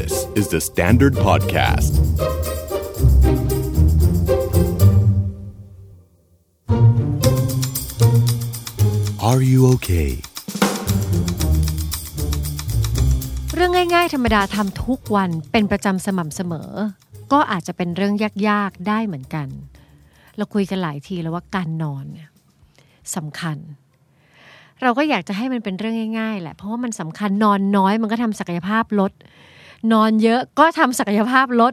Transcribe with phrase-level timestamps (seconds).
[0.00, 1.92] This is the Standard Podcast.
[9.28, 10.10] Are you okay?
[13.54, 16.70] เรื่องง่าย ๆ ธรรมดาทำทุกวันเป็นประจำสม่ำเสมอ
[17.32, 18.14] ก็อาจจะเป็นเรื่อง
[18.48, 19.48] ยาก ๆ ได้เหมือนกัน
[20.36, 22.28] เราคุยกันหลายทีแล้วว่าการนอนเนี่ย
[23.16, 23.56] สำคัญ
[24.82, 29.12] เราก็อยากจะให้มันเป็นเรื่องง่ายๆ แหละ เพราะว่ามันสำคัญนอนน้อยมันก็ทำศักยภาพลด
[29.92, 31.72] นอนเยอะก็ทำศักยภาพลด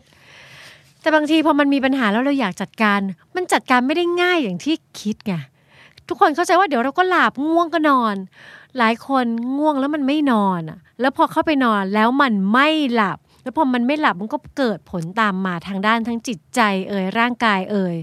[1.01, 2.99] แต่บางทีพอมันมีปัญหาแล้วเราอยากจัดการ
[3.35, 5.33] มันจัดการไม่ได้ง่ายอย่างที่คิดไง
[6.07, 8.15] ทุกคนเข้าใจว่าเดี๋ยวเราก็หลับง่วงก็นอน
[8.77, 9.25] หลายคน
[9.57, 17.95] ง่วงแล้วมันไม่นอนอะ แล้วพอเข้าไปนอนแล้วมันไม่หลับ แล้วพอมันไม่หลับมันก็เกิดผลตามมาทางด้านทั้งจิตใจเอ่ยร่างกายเอ่ย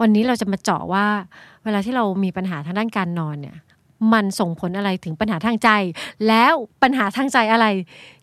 [0.00, 1.06] วันนี้เราจะมาเจาะว่า
[1.64, 3.56] เวลาที่เรามีปัญหาทางด้านการนอนเนี่ย
[4.12, 5.70] มันส่งผลอะไรถึงปัญหาทางใจ
[6.28, 7.66] แล้วปัญหาทางใจอะไร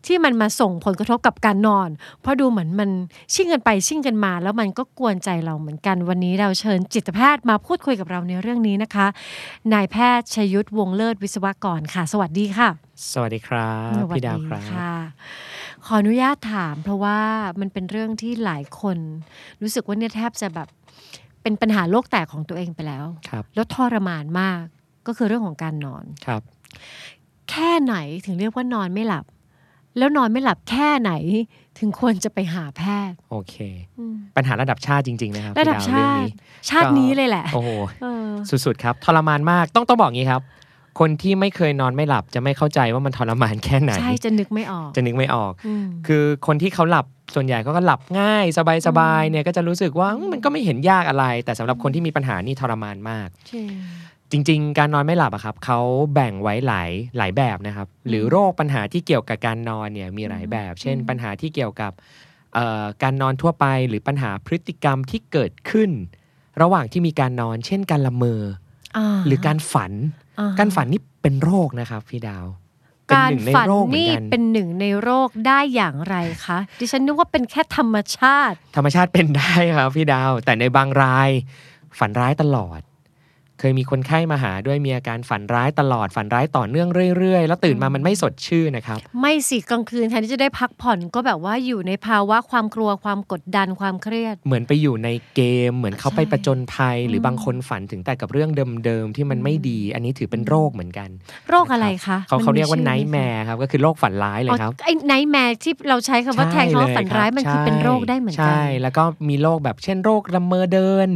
[0.06, 1.88] ที่มันมาส่งผลกระทบกับการนอน
[2.20, 2.90] เพราะดูเหมือนมัน
[3.34, 9.06] ชิ่งกันไปชิ่งกันมา แล้วมันก็กวนใจเราเหมือนกัน วันนี้เราเชิญจิตแพทย์มาพูดคุยกับเราในเรื่องนี้นะคะ
[9.72, 12.68] นายแพทย์ชยุทธวงศ์เลิศวิศวกรค่ะ สวัสดีค่ะ
[13.12, 14.94] สวัสดีครับสวัสพี่ดาวดีครับค่ะ
[15.84, 17.20] ขออนุญาตถาม เพราะว่า
[17.60, 18.98] มันเป็นเรื่องที่หลายคน
[19.62, 20.68] รู้สึกว่าเนี่ยแทบจะแบบ
[21.42, 24.64] เป็นปัญหาโลกแตกของตัวเองไปแล้วครับแล้วทรมานมาก
[25.06, 26.42] ก็คือเรื่องของการนอนครับ
[27.50, 27.94] แค่ไหน
[28.26, 29.24] ถึงเรียกว่านอนไม่หลับ
[29.98, 31.12] แล้วนอนไม่หลับแค่ไหน
[31.78, 33.54] ถึงควรจะไปหาแพทย์ โอเค
[33.98, 36.28] อืมปัญหาระดับชาติจริง ๆ นะครับระดับพี่วชาเรื่องตินี้
[36.70, 37.70] ชาตินี้เลยแหละ โอ้โห
[38.02, 40.42] เออสุดๆครับ ทรมานมากต้องต้องบอกงี้ครับ
[40.98, 48.44] คนที่ไม่เคยนอนไม่หลับจะไม่เข้าใจว่ามันทรมานแค่ไหนใช่จะนึกไม่ออก จะนึกไม่ออกอืมคือคนที่เขาหลับส่วนใหญ่ก็หลับง่าย
[48.86, 53.28] สบายๆเนี่ยก็จะรู้สึกว่าอืมมันก็ไม่เห็นยากอะไร แต่สำหรับคนที่มีปัญหานี่ทรมานมาก
[54.32, 55.80] จริงจริง ๆ การนอนไม่หลับอะครับเขา
[56.14, 61.92] แบ่งไว้หลายหลายแบบนะครับ หรือโรคปัญหาที่เกี่ยวกับการนอนเนี่ยมีหลายแบบ เช่น ปัญหาที่เกี่ยวกับ
[62.54, 65.90] เอ่อการนอนทั่วไป หรือปัญหาพฤติกรรมที่เกิดขึ้น
[66.62, 68.24] ระหว่างที่มีการนอน เช่น การละเม
[68.96, 69.92] อาหรือการฝัน
[70.40, 72.46] อ่ฮะการฝันนี่เป็นโรคนะครับพี่ดาว
[73.06, 81.30] เป็นการหนึ่งในฝันโรคเหมือนนี่กันเป็นหนึ่งในโรคได้อย่างไรคะดิฉันนึกว่าเป็นแค่ธรรมชาติ ธรรมชาติเป็นได้ครับพี่ดาว แต่ในบางราย
[81.98, 82.80] ฝันร้ายตลอด
[83.60, 98.50] เคยมีคนไข้มาหาด้วยมีอาการฝันร้ายตลอดฝันร้ายต่อเนื่องเรื่อยๆ แล้วตื่นมามันไม่สดชื่นนะครับ ไม่สิกลางคืนแทนที่จะได้พักผ่อนก็แบบว่าอยู่ในภาวะความกลัวความกดดันความเครียด เหมือนไปอยู่ในเกม เหมือนเขาไปใช่ประจนภัย หรืออมบางคนฝันถึงแต่กับเรื่อง
[98.84, 101.08] เดิมๆที่มันไม่ดี อันนี้ถือเป็นโรคเหมือนกัน
[101.50, 111.10] โรคอะไรคะเขามัเขาเรียกว่าชื่อ night mare ครับก็คือโรคฝันร้ายเลยครับอ๋อไอ้ nightmare ที่เราใช้คำว่าแทนคำว่าฝันร้ายมันคือเป็นโรคได้เหมือนกันใช่แล้วก็มีโรคแบบเช่นโรคละเมอเดิน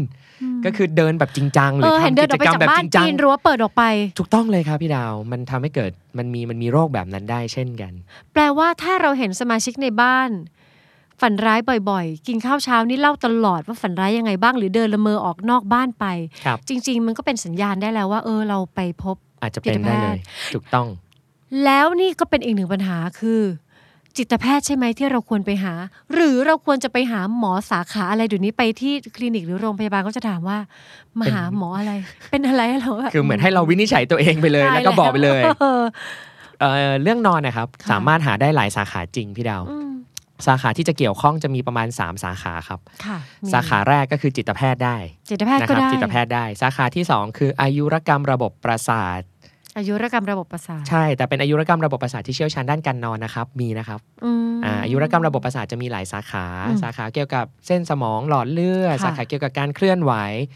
[0.64, 3.82] ก็คือเดินแบบจริงจังหเอรืออเห็นทำเดิกินอจอกไปกรรมจากแบบบ้าจนริงจัปีงนรั้วเปิดออกไป
[4.18, 7.92] ถูกต้องเลยครับพี่ดาวมันทำให้เกิดมันมีมันมีโรคแบบนั้นได้เช่นกัน
[8.32, 10.30] แปลว่าถ้าเราเห็นสมาชิกในบ้าน
[11.20, 16.06] ฝันร้ายบ่อยๆ กินข้าวเช้านี่เล่าตลอดว่าฝันร้ายยังไงบ้าง หรือเดินละเมอออกนอกบ้านไป
[16.44, 20.18] ครับจริง ๆ มันก็เป็นสัญญาณได้แล้วว่า เออเราไปพบอาจจะเป็นได้เลย
[20.54, 20.88] ถูกต้อง
[21.64, 23.40] แล้วนี่ก็เป็นอีกหนึ่งปัญหาคือ
[24.18, 25.74] จิตแพทย์ใช่ไหมที่เราควรไปหา
[26.12, 30.58] หรือเราควรจะไปหาหมอสาขาอะไรเดี๋ยวนี้ไปที่คลินิกหรือโรงพยาบาลก็จะถามว่า
[31.18, 31.92] มาหาหมออะไร
[32.30, 35.82] เป็นอะไรเราแบบคือเหมือนให้เราวินิจฉัยตัวเองไปเลย แล้วก็บอกไปเลยออ
[36.60, 39.90] เอ่อเรื่องนอนนะครับค่ะสามารถหาได้หลายสาขาจริงพี่ดาวอืม
[40.46, 44.96] สาขาที่จะเกี่ยวข้องจะมีประมาณ 3 สาขาครับค่ะมีสาขาแรกก็คือจิตแพทย์ได้
[45.28, 49.20] จิตแพทย์นะก็ครับได้จิตแพทย์ได้ สาขาที่ 2 คืออายุรกรรมระบบประสาท
[49.78, 60.12] อายุรกรรมระบบประสาทใช่ แต่เป็นอายุรกรรมระบบประสาทที่เชี่ยวชาญด้านการนอนนะครับมีนะครับอืมอ่าอายุรกรรมระบบประสาทจะมีหลายสาขาอืมสาขาเกี่ยวกับเส้นสมองหลอดเลือดค่ะสาขาเกี่ยวกับการเคลื่อนไหว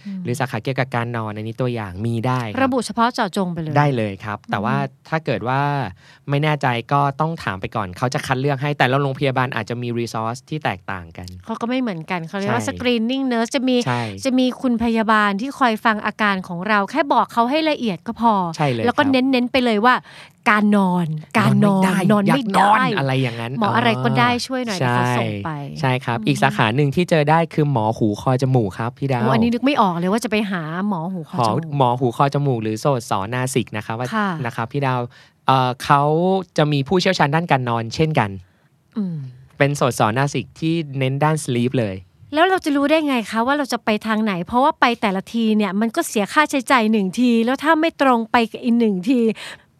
[0.07, 4.77] อืมหรือสาขาเกี่ยวกับการนอนอันนี้ตัวอย่างมีได้คระบุเฉพาะเจาะจงไปเลยได้เลยครับ แต่ว่า
[5.09, 5.61] ถ้าเกิดว่า
[6.31, 19.95] ไม่แน่ใจก็ต้องถามไปก่อนเขาจะคัดเลือกให้แต่ละโรงพยาบาลอาจจะมีรีซอสที่แตกต่างกันเขาก็ไม่เหมือนกันเขาเรียกว่าใช่สกรีนนิ่งเน r ร์สจะมีใช่จะมีคุณพยาบาลที่คอยฟังอาการของเราแค่บอกเขาให้ละเอียดก็พอใช่เลยแล้วก็ครับเน้นๆไปเลยว่า
[20.51, 21.07] การนอน
[21.39, 21.83] การนอน
[22.13, 25.51] นอนอยาไม่กนอนได้อะไรอย่างนั้นหมออะไรก็ได้ช่วยหน่อยเดี๋ยวใช่เขาส่งไป
[25.81, 35.01] ใช่ครับ อีกสาขาหนึ่งที่เจอได้คือหมอหูคอจมูกครับพี่ดาวโอ้อันนี้นึกไม่ออกเลยว่าจะไปหาหมอหูคอหมอจมูกหมอหูคอจมูกหรือโสตสอนาสิกนะครับว่าค่ะนะครับพี่ดาว
[35.47, 36.03] เอ่อเขา
[36.57, 38.31] จะมีผู้เชี่ยวชาญด้านการนอนเช่นกัน
[38.97, 39.17] อืม
[39.59, 41.95] เป็นโสตสอนาสิกที่เน้นด้านสลีปเลย
[42.35, 49.21] แล้วเราจะรู้ได้ไงคะว่าเราจะไปทางไหน เพราะว่าไปแต่ละทีเนี่ยมันก็เสียค่าใช้จ่ายหนึ่งที แล้วถ้าไม่ตรงไปอีกหนึ่งที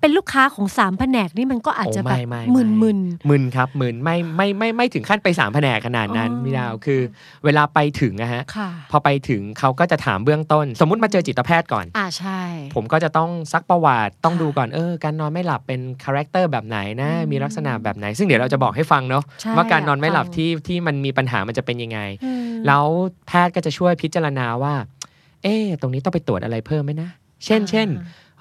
[0.05, 2.99] เป็นลูกค้าของสามแผนกนี่มันก็อาจจะโอ้แบบไม่ไม่มึนไม่มึน
[3.29, 7.01] มึนครับมึนไม่ไม่ไม่ไม่ถึงขั้นไปสามแผนกขนาดนั้นอ๋อพี่ดาวคือ
[7.45, 12.41] เวลาไปถึงอะฮะค่ะพอไปถึงเขาก็จะถามเบื้องต้น สมมุติมาเจอจิตแพทย์ก่อนอ่าใช่
[12.75, 22.85] ผมก็จะต้องซักประวัติต้องค่ะดูก่อนเออการนอนไม่หลับเป็น character แบบไหนนะอืมมีลักษณะแบบไหน ซึ่งเดี๋ยวเราจะบอกให้ฟังเนาะใช่ว่าการนอนไม่หลับอยากฟังที่ที่มันมีปัญหามันจะเป็นยังไงอืมแล้ว
[23.29, 24.75] แพทย์ก็จะช่วยพิจารณาว่า
[25.43, 27.11] เอ๊ะตรงนี้ต้องไปตรวจอะไรเพิ่มไหมนะ
[27.45, 27.89] เช่นอ่าเช่น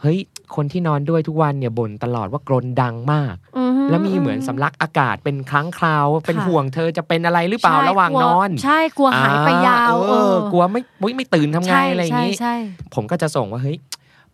[0.01, 0.19] เฮ้ย
[0.56, 12.56] คนที่นอนด้วยทุกวันเนี่ยบ่นตลอดว่ากรนดังมากอืแล้วมีเหมือนสำลักอากาศเป็นครั้งคราว เป็นค่ะห่วงเธอจะเป็นอะไรหรือเปล่าใช่ระหว่างกวนอน ใช่กลัวหายไปยาวเออกลัวไม่อุ๊ยไม่ตื่นทำไงใช่อะไรอย่างใช่นี้ใช่
[12.96, 13.78] ผมก็จะส่งว่าเฮ้ย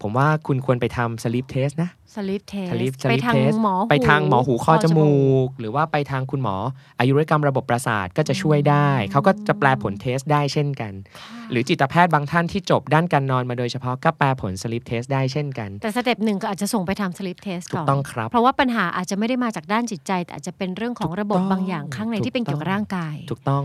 [0.02, 5.12] ผมว่าคุณควรไปทำ sleep test นะ sleep test sleep ไปทาง test หมอไปทางหมอหูคอจมู
[5.46, 6.56] ก หรือว่าไปทางคุณหมอ
[7.00, 23.64] อายุรกรรมระบบประสาทก็จะช่วยได้ เขาก็จะแปลผล test ได้เช่นกันค่ะหรือจิตแพทย์บางท่านที่จบด้านการนอนมาโดยเฉพาะก็แปลผล sleep test ได้เช่นกัน แต่ step็ปหนึ่งก็อาจจะส่งไปทำ sleep test ถูก่อนต้องครับ เพราะว่าปัญหาอาจจะไม่ได้มาจากด้านจิตใจ แต่อาจจะเป็นเรื่องของระบบถูกต้องบางอย่างข้างในที่เป็นเกี่ยวกับร่างกาย ถูกต้อง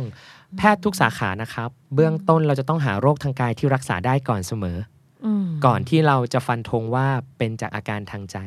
[0.59, 4.94] แพทย์ทุกสาขานะครับ เบื้องต้นเราจะต้องหาโรคทางกายที่รักษาได้ก่อนเสมออืม
[5.67, 7.07] ก่อนที่เราจะฟันธงว่า
[7.39, 8.39] เป็นจากอาการทางใจ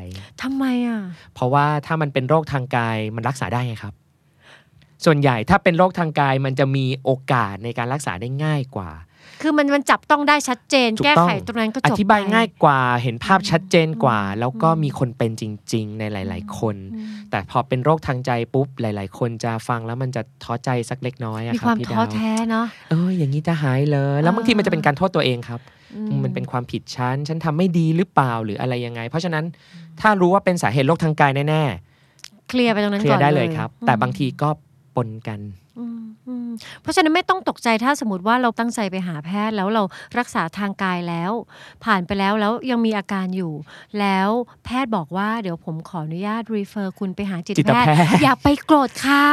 [0.41, 1.01] ทำไมอะ
[1.33, 3.93] เพราะว่าถ้ามันเป็นโรคทางกายมันรักษาได้ไงครับ
[5.05, 8.91] ส่วนใหญ่ถ้าเป็นโรคทางกายมันจะมีโอกาสในการรักษาได้ง่ายกว่า
[9.41, 25.76] คือมันมันจับต้องได้ชัดเจนถูกแก้ต้องไขตรงนั้นก็จบอธิบายไปง่ายกว่าเห็นภาพชัดเจนกว่า แล้วก็อืมมีคนเป็นจริง ๆ ในหลาย ๆ คนอืมแต่พอเป็นโรคทางใจปุ๊บหลาย ๆ คนจะฟังแล้วมันจะท้อใจสักเล็กน้อยอะมีคครับวามพี่ท้อดาวแท้เนาะเอออย่างนี้จะหายเลย แล้วบางทีอ่ามัมันจะเป็นการโทษตัวเองครับอื
[26.23, 29.45] มันเป็นความผิดฉัน ฉันทำไม่ดีหรือเปล่าหรืออะไรยังไง เพราะฉะนั้น
[30.01, 31.63] ถ้ารู้ว่าเป็นสาเหตุโรคทางกายแน่
[32.47, 34.49] เคลียร์ไปตรงนั้นๆเคลีก่ยอนร์ได้เลยครับอืมแต่บางทีก็
[34.95, 35.66] ปนกันอืมอืม
[36.81, 39.83] เพราะฉะนั้นไม่ต้องตกใจถ้าสมมติว่าเราตั้งใจไปหาแพทย์แล้วเรา
[40.17, 41.31] รักษาทางกายแล้ว
[41.85, 43.53] ผ่านไปแล้วแล้วยังมีอาการอยู่
[43.99, 44.29] แล้ว
[44.65, 49.31] แพทย์บอกว่าเดี๋ยวผมขออนุญาตรีเฟอร์คุณไปหาจิตจิตแพทแพย์ทย์อย่าไปโกรธเขา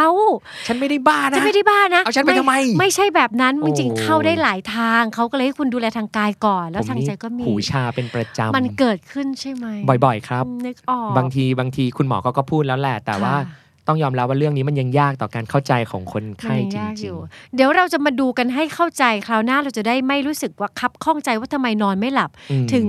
[0.67, 9.67] ฉันไม่ได้บ้าจะนะไม่ได้บ้านะเอาฉันไปทำไม ไม่ใช่แบบนั้นโอ้จริงๆเข้าได้หลายทางเขาก็เลยให้คุณดูแลทางกายก่อน แล้วผมทางนี่ใจก็มีหูชาเป็นประจำมันเกิดขึ้นใช่ไหม
[10.05, 17.19] บ่อย ๆ ครับ นึกออกบางทีบางทีคุณหมอเขาก็พูดแล้วแหละแต่ว่าค่ะ ต้องยอมรับว่าเรื่องนี้มันยังยากต่อการเข้าใจของคนมันไข้ยังจยากอริงยู่
[17.55, 22.87] เดี๋ยวเราจะมาดูกันให้เข้าใจคราวหน้าเราจะได้ไม่รู้สึกว่าคับข้องใจว่าทำไมนอนไม่หลับๆอืมถึง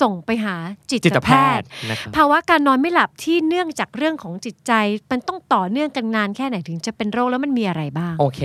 [0.00, 0.54] ส่งไปหา
[0.90, 4.72] จิตจิตแพแพททย์ย์นะครับภาวะการนอนไม่หลับที่เนื่องจากเรื่องของจิตใจ
[5.10, 8.40] มันต้องต่อเนื่องกันนานแค่ไหนถึงจะเป็นโรคแล้วมันมีอะไรบ้างโอเค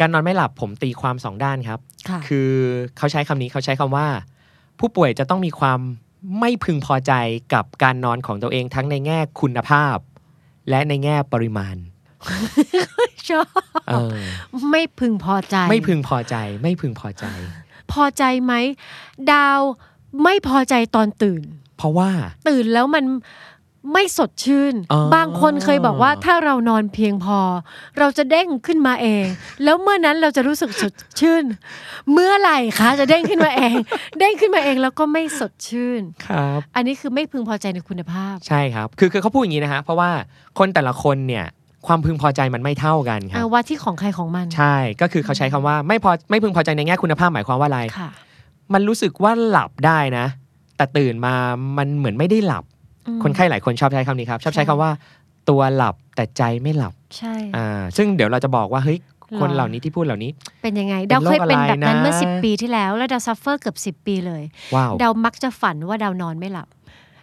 [0.00, 1.78] การนอนไม่หลับผมตีความสองด้านครับ
[2.08, 2.50] ค่ะคือ
[2.98, 4.06] เขาใช้คำนี้เขาใช้คำว่า
[4.78, 5.80] ผู้ป่วยจะต้องมีความ
[6.40, 7.12] ไม่พึงพอใจ
[7.54, 9.96] กับการนอนของตัวเองทั้งในแง่คุณภาพ
[10.70, 11.76] และในแง่ปริมาณ
[13.28, 13.48] ชอบ
[13.88, 14.16] เออ
[14.70, 17.24] ไม่พึงพอใจ ไม่พึงพอใจ ไม่พึงพอใจ
[17.92, 18.54] พอใจไหม
[19.32, 19.60] ดาว
[20.24, 21.42] ไม่พอใจตอนตื่น
[21.76, 22.10] เพราะว่า
[22.48, 23.04] ตื่นแล้วมัน
[23.92, 27.38] ไม่สดชื่นอ๋อบางคนเคยบอกว่าถ้าเรานอนเพียงพอ
[27.98, 29.24] เราจะเด้งขึ้นมาเอง
[29.64, 31.44] แล้วเมื่อนั้นเราจะรู้สึกสดชื่น
[32.12, 33.74] เมื่อไหร่คะจะเด้งขึ้นมาเอง
[34.18, 40.10] เด้งขึ้นมาเองแล้วก็ไม่สดชื่นครับ อันนี้คือไม่พึงพอใจในคุณภาพ ใช่ครับ คือคือเขาพูดอย่างนี้นะฮะเพราะว่า
[40.58, 41.46] คนแต่ละคนเนี่ย
[41.86, 48.10] ความพึงพอใจมันไม่เท่ากันครัอ่าบว่าที่ของใครของมัน ใช่ ก็คือเขาใช้คำว่าไม่พอไม่พึงพอใจในแง่คุณภาพหมายความว่าอะไรค่ะ
[48.72, 50.26] มันรู้สึกว่าหลับได้นะ
[50.76, 51.34] แต่ตื่นมา
[51.78, 52.79] มันเหมือนไม่ได้หลับอืม
[53.22, 54.90] คนไข้หลายคนชอบใช้คำนี้ครับ ชอบใช้ใช่คำว่า
[55.50, 58.98] ตัวหลับแต่ใจไม่หลับใช่อ่าซึ่งเดี๋ยวเราจะบอกว่าเฮ้ย
[59.32, 60.30] หรอคนเหล่านี้ที่พูดเหล่านี้
[60.62, 64.42] เป็นยังไงเป็นดาวเคยเป็นโรคอะไรแบบนั้นเมื่อนะสิบปีที่แล้ว แล้วดาว suffer เกือบสิบ10 ปีเลย
[64.74, 66.68] ว้าวดาวมักจะฝันว่าดาวนอนไม่หลับ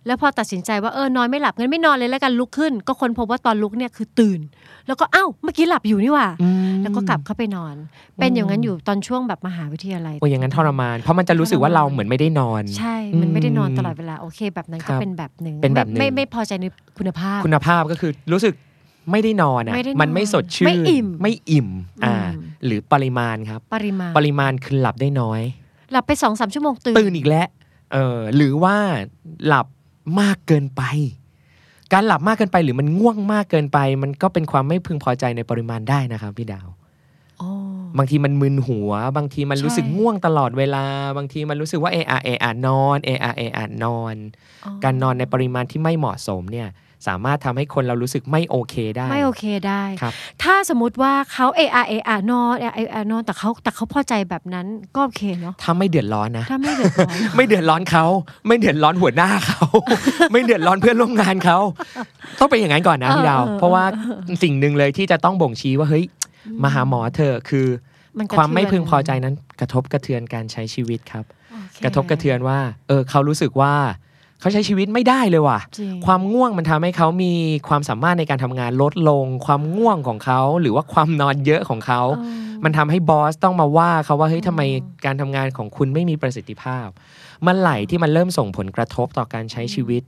[0.07, 4.39] แล้วพอตัดสินใจว่าเออนอนไม่หลับงั้นไม่นอนเลยแล้วกันลุกขึ้น ก็ค้นพบว่าตอนลุกเนี่ยคือตื่น
[4.87, 7.75] แล้วก็เอ้าเมื่อกี้หลับอยู่นี่หว่าอืมแล้วก็กลับเข้าไปนอน
[8.17, 16.65] เป็นอย่างนั้นอยู่ตอนช่วงแบบมหาวิทยาลัยโอ้ยอย่างนั้นทรมาน เพราะมันจะรู้สึกว่าเราเหมือนไม่ได้นอน ใช่ มันไม่ได้นอนอืมตลอดเวลาโอเค แบบนั้นครัก็บเป็นแบบหนึ่งเป็นแบบหนึ่งไม่ไม่ไม่พอใจใน
[16.97, 18.53] คุณภาพ คุณภาพก็คือรู้สึก
[19.11, 21.67] ไม่ได้นอนอะไม่ได้นอนมันไม่สดชื่นไม่อิ่มไม่อิ่ม
[22.05, 25.41] อ่าอืมหรือปริมาณครับ ปริมาณปริมาณคือหลับได้น้อย
[25.91, 27.47] หลับไปสองสามชั่วโมงตื่นตื่นอีกแล้ว
[27.93, 28.75] เออหรือว่า
[29.47, 29.67] หลับ
[30.19, 30.83] มากเกินไป
[31.93, 36.67] การหลับมากเกินไปหรือมันง่วงมากเกินไป มันก็เป็นความไม่พึงพอใจในปริมาณได้นะครับพี่ดาว
[37.39, 37.49] โอ้
[37.97, 40.85] บางทีมันมึนหัว บางทีมันรู้สึกใช่ง่วงตลอดเวลา
[41.17, 44.15] บางทีมันรู้สึกว่าเออะเออะนอนเออะเออะนอน
[44.65, 46.67] อ๋อการนอนในปริมาณที่ไม่เหมาะสมเนี่ย
[47.07, 50.13] สามารถทำให้คนเรารู้สึกไม่โอเคได้ ไม่โอเคได้ครับ
[50.43, 58.05] ถ้าสมมติว่าเขาเออาเออานอนเออาเออานอนแต่เขาแต่เขาพอใจแบบนั้นก็โอเคเนาะถ้าไม่เดือดร้อนนะถ้าไม่เดือดร้อนไม่เดือดร้อนเขา
[58.47, 59.63] ไม่เดือดร้อนหัวหน้าเขา
[60.31, 61.57] ไม่เดือดร้อนเพื่อนร่วมงานเขา
[62.39, 63.83] ต้องเป็นอย่างนั้นก่อนนะพี่ดาวเออเออเพราะว่า
[64.43, 66.05] สิ่งหนึ่งเลยที่จะต้องบ่งชี้ว่าเฮ้ย
[66.63, 67.67] มาหาหมอเธอะคือ
[68.17, 73.73] มันความไม่พึงพอใจกระเทืนั้นกระทบกระเทือนการใช้ชีวิตครับโอเคกระทบกระเทือนว่า เออเขารู้สึกว่า
[74.39, 77.33] เขาใช้ชีวิตไม่ได้เลยว่ะจริงความง่วงมันทำให้เขามี
[77.67, 84.61] ความสามารถในการทำงานลดลง ความง่วงของเขาหรือว่าความนอนเยอะของเขาเออมันทำให้บอสต้องมาว่าเขาว่าเฮ้ยทำไม
[85.05, 86.87] การทำงานของคุณไม่มีประสิทธิภาพ
[87.47, 90.03] มันไหลที่มันเริ่มส่งผลกระทบต่อการใช้ชีวิต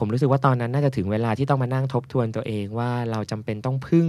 [0.00, 4.08] ผมรู้สึกว่าตอนนั้นน่าจะถึงเวลาที่ต้องมานั่งทบทวนตัวเองว่าเราจำเป็นต้องพึ่ง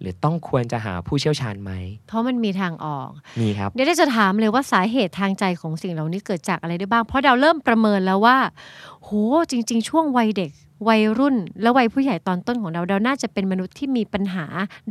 [0.00, 1.72] หรือต้องควรจะหาผู้เชี่ยวชาญไหม
[2.08, 3.08] เพราะมันมีทางออก
[3.40, 8.38] มีครับ เดี๋ยวได้จะถามเลยว่าสาเหตุทางใจของสิ่งเหล่านี้เกิดจากอะไรได้บ้าง เพราะเราเริ่มประเมินแล้วว่า
[9.04, 9.10] โห
[9.50, 10.50] จริง ๆ ช่วงวัยเด็ก
[10.88, 14.46] วัยรุ่นและวัยผู้ใหญ่ตอนต้นของเราเราน่าจะเป็นมนุษย์ที่มีปัญหา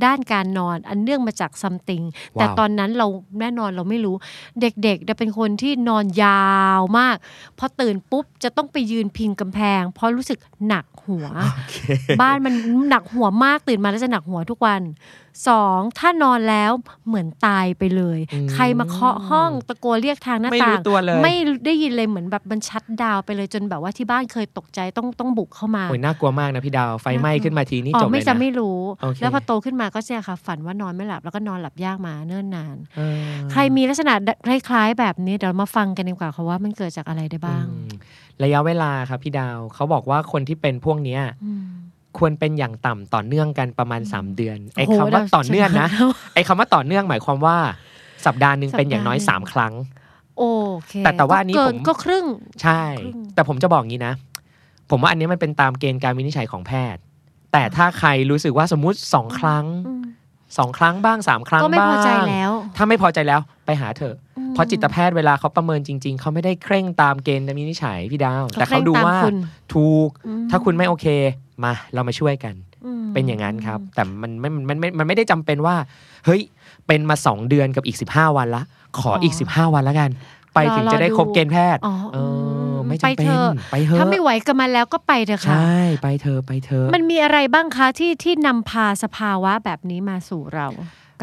[0.05, 3.07] ด้านการนอน อันเนื่องมาจากซัมติงแต่ว้าวตอนนั้นเรา
[3.39, 4.15] แน่นอนเราไม่รู้
[4.61, 7.15] เด็กๆจะเป็นคนที่นอนยาวมาก
[7.57, 11.27] พอตื่นปุ๊บจะต้องไปยืนพิงกำแพง เพราะรู้สึกหนักหัว
[12.21, 12.53] บ้านมัน
[12.89, 14.81] หนักหัวมากตื่นมาแล้วจะหนักหัวทุกวัน
[15.47, 16.71] สองถ้านอนแล้ว
[17.07, 21.33] เหมือนตายไปเลยอืมใครมาเคาะห้องตะโกนเรียกทางหน้าไม่ต่ารู้งตัวเลยไม่
[21.65, 34.13] ได้ยินเลยเหมือนแบบมันชัดดาวน์ไปเลยจนแบบว่าที่บ้านเคยตกใจต้องต้องบุกเข้ามาโอ้ยน่ากลัวมากนะพี่ดาวไฟไหม้ขึ้นมาทีนี่อ๋จอบเลไม่ยจะนะไม่รู้โอเคแล้วพอโตขึ้นมาก็จะค่ะฝันว่านอนไม่หลับแล้วก็นอนหลับยากมาเนิ่นนานเออใครมีลักษณะ
[34.47, 37.89] คล้ายๆ แบบนี้เดี๋ยวมาฟังกันดีกว่าค่ะว่ามันเกิดจากอะไรได้บ้างอืม
[38.43, 41.65] ระยะเวลาครับพี่ดาวเขาบอกว่าคนที่เป็นพวกเนี้ยอืม
[42.17, 47.57] ควรเป็นอย่างต่ำต่อเนื่องกันประมาณ 3 เดือนไอ้โอ้โหคำว่าต่อเนื่องนะเราไอ้คำว่าต่อเนื่องหมายความว่า
[48.25, 49.73] สัปดาห์หนึ่งสัปดาห์เป็นอย่างน้อยหนึ่ง3ครั้ง
[50.37, 50.43] โอ
[50.87, 52.25] เค แต่แต่ว่าอันนี้ก็เกิผมก็ครึ่ง
[52.61, 54.13] ใช่ครึ่งแต่ผมจะบอกงี้นะ
[54.89, 57.01] ผมว่าอันนี้มันเป็นตามเกณฑ์การวินิจฉัยของแพทย์
[57.51, 60.01] แต่ถ้าใครรู้สึกว่าสมมุติสองครั้งอืม
[60.57, 69.35] สองครั้งบ้างสามครั้งก็ไม่พอใจบ้างแล้ว ถ้าไม่พอใจแล้วไปหาเถอะอืมเพราะจิตแพทย์เวลาเขาประเมินจริง ๆ เขาไม่ได้เคร่งตามเกณฑ์วินิจฉัยพี่ดาว แต่เขาดูคร่งตมว่าคุณ
[69.73, 71.07] ถูกอืมถ้าคุณไม่โอเค
[71.63, 75.75] มาเรามาช่วยกันอืมเป็นอย่างนั้นครับ แต่มันไม่มันมันมันมันไม่ได้จำเป็นว่า
[76.25, 76.41] เฮ้ย
[76.87, 78.63] เป็นมาสองเดือนกับอีก 15 วันละ
[78.99, 80.09] ขออีก 15 วันแล้วกัน
[80.55, 82.17] ไปถึงจะได้ครบเกณฑ์แพทย์อ๋อเอ
[82.73, 90.67] อไม่ไปจำเป็เถนอะไปเถอะถ้าไม่ไหวกับมันแล้วก็ไปเถอะใชค่ะ่ไปเถอะไปเถอะมันมีอะไรบ้างคะที่ที่นำพาสภาวะแบบนี้มาสู่เรา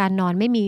[0.00, 0.66] การนอนไม่มี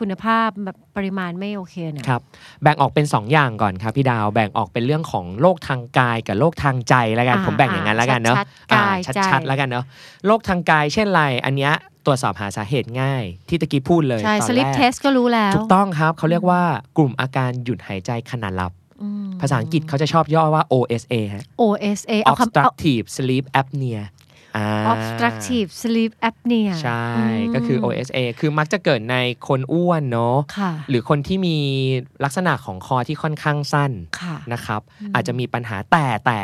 [0.00, 2.20] คุณภาพแบบปริมาณไม่โอเคเนี่ยครับ
[2.62, 9.84] แบ่งออกเป็น 2 อย่างก่อนครับพี่ดาวแบ่งออกเป็นเรื่องของโรคทางกายกับโรคทางใจแล้วกันอ่าผมแบ่งอย่างนั้นแล้วกันเนาะชัดๆกายอ่ใจชัดๆแล้วกันเนาะ
[10.26, 11.72] โรคทางกายเช่นไรอันเนี้ย
[12.06, 16.62] ตรวจสอบหาสาเหตุง่าย ที่ตะกี้พูดเลยใช่ตอนสลิปแรกเทสก็รู้แล้วถูกต้องครับเขาเรียกว่า
[16.96, 24.27] กลุ่มอาการหยุดหายใจขณะหลับอืมภาษาอังกฤษเขาจะชอบย่อว่า OSA ฮะ OSA เอาคำเอา obstructive sleep apnea อ่า
[24.92, 29.16] obstructive sleep apnea ใช่มก็คือ OSA คือมักจะเกิดใน
[29.48, 31.56] คนอ้วนเนาะค่ะหรือคนที่มี
[32.24, 34.80] ลักษณะของคอที่ค่อนข้างสั้นค่ะนะครับ
[35.14, 36.38] อาจจะมีปัญหาแต่แต่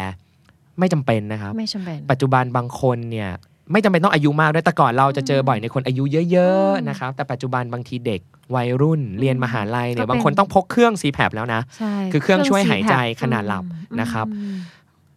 [0.78, 3.30] ไม่จำเป็นนะครับ ไม่จำเป็น ปัจจุบันบางคนเนี่ย
[3.72, 8.20] ไม่จำเป็นต้องอายุมากด้วยแต่ก่อนเราจะเจอบ่อยในคนอายุเยอะอืมๆนะครับ แต่ปัจจุบันบางทีเด็ก
[8.54, 14.54] วัยรุ่นเรียนมหาลัยเนี่ก็ยเป็นบางคนต้องพกเครื่อง CPAP แล้วนะใช่คือเครื่องช่วยหายใจ CPAP ขณะหลับอืมนะครับอืม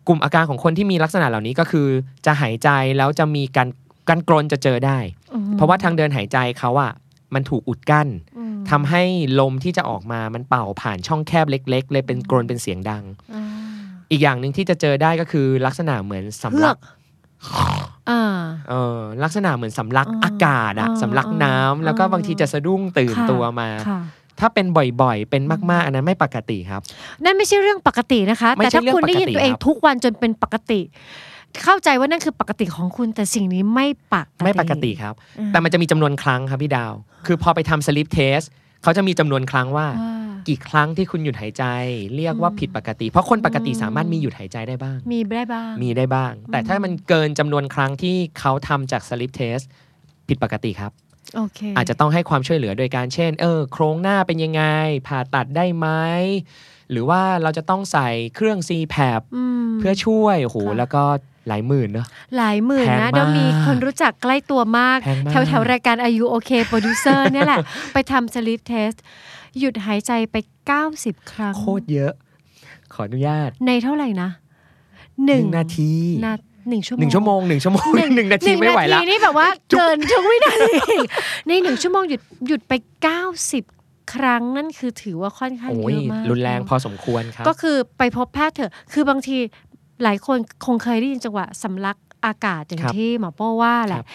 [0.07, 1.87] กลุ่มอาการของคนที่มีลักษณะเหล่านี้ก็คือ
[2.25, 3.69] จะหายใจแล้วจะมีการ
[4.09, 4.97] การกรนจะเจอได้
[5.33, 6.91] อืมเพราะว่าทางเดินหายใจเขาอะ
[7.33, 9.03] มันถูกอุดกั้นอืมทำให้
[9.39, 13.43] ลมที่จะออกมามันเป่าผ่านช่องแคบเล็ก ๆ เลยเป็นกรนเป็นเสียงดังอ่า
[14.11, 16.79] อีกอย่างหนึ่งที่จะเจอได้ก็คือลักษณะเหมือนสำเฮืลัอกก
[18.09, 18.21] อ่า
[18.69, 23.99] เออลักษณะเหมือนสำลักอ่าอากาศอะอ่าสำลักน้ำแล้วก็อ่าบางทีจะสะดุ้งตื่นค่ะตัวมาค่ะ
[24.39, 24.65] ถ้าเป็น
[25.01, 25.41] บ่อยๆ เป็น
[25.71, 26.81] มากๆ อันนั้นไม่ปกติครับ
[27.23, 30.79] นั่นไม่ใช่เรื่องปกตินะคะไม่แต่ใช่ถ้าคุณได้ยินเรื่องปกติตัวเองครับทุกวันจนเป็นปกติ
[31.63, 36.93] เข้าใจว่านั่นคือปกติของคุณแต่สิ่งนี้ไม่ปกติไม่ปกติครับอืมแต่มันจะมีจำนวนครั้งครับพี่ดาว
[37.25, 38.41] คือพอไปทำ sleep test
[38.83, 40.17] เขาจะมีจำนวนครั้งว่าว่า
[40.47, 41.63] กี่ครั้งที่คุณหยุดหายใจ
[42.15, 49.59] เรียกว่าผิดปกติ เพราะคนปกติอืมสามารถมีหยุดหายใจได้บ้าง มีได้บ้าง มีได้บ้าง แต่ถ้ามันเกินจำนวนครั้งที่เขาทำจาก sleep test
[50.27, 50.91] ผิดปกติครับ
[51.35, 54.63] โอเคอาจจะต้องให้ความช่วยเหลือโดยการเช่น เออ โครงหน้าเป็นยังไง
[55.07, 55.87] ผ่าตัดได้ไหม
[56.91, 59.21] หรือว่าเราจะต้องใส่เครื่อง CPAP
[59.65, 61.03] มเพื่อช่วยโอ้โหค่ะแล้วก็
[61.47, 62.07] หลายหมื่นเนอะ
[62.37, 67.59] หลายหมื่นแพงนะมากเดี๋ยวมีคนรู้จักใกล้ตัวมากแพงมากแถวแถวๆรายการอายุโอเคโปรดิวเซอร์เนี่ยแหละ
[67.93, 68.91] ไปทำ sleep test
[69.59, 70.35] หยุดหายใจไป
[70.83, 72.13] 90 ครั้ง โคตรเยอะ
[72.93, 74.29] ขออนุญาต ในเท่าไหร่นะ
[75.25, 75.93] หนึ่งนาที
[76.25, 76.33] นา
[76.69, 80.97] หนึ่งชั่วโมงหนึ่งชั่วโมงหนึ่งชั่วโมงหนึ่งนาทีไม่ไหวนึ่งละนาทีนี่แบบว่าเกินทุกวินาที
[81.47, 82.73] ในหนึ่งชั่วโมงหยุดหยุดไป
[83.43, 89.37] 90ครั้งนั่นคือถือว่าค่อนข้างโอ้เยยอะมากรุนแรงเอะพอสมควรครับก็คือไปพบแพทย์เถอะ คือบางที
[90.03, 94.09] หลายคนคงเคยได้ยินจังหวะสำลักอากาศอย่างครับที่หมอโป้ว่าแหครัละบเ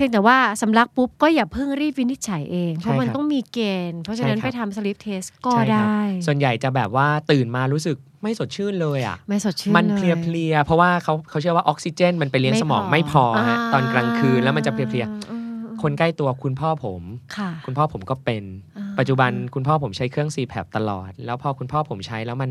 [0.00, 3.58] พียงแต่ว่าสำลักปุ๊บก็อย่าเพิ่งรีบวินิจฉัยเอง เพราะใช่มันครับต้องมีเก
[3.90, 17.02] ณฑ์ เพราะฉะนั้นใช่คไปรับทำ sleep test ก็ใช่ครับได้ ส่วนใหญ่จะแบบว่าตื่นมารู้สึกไม่สดชื่นเลยอะ ไม่สดชื่นมันเพลียเพลียๆเพราะว่าเขาเขาเชื่อว่าออกซิเจน มันไปเลี้ยงสมองไม่พอฮะตอนกลางคืนแล้วมันจะเพลียเพลียอืมๆคนใกล้ตัวคุณพ่อผม
[17.36, 18.42] ค่ะคุณพ่อผมก็เป็น
[18.76, 22.50] อ่าปัจจุบันคุณพ่อผมใช้เครื่อง CPAP ตลอด แล้วพอคุณพ่อผมใช้แล้วมัน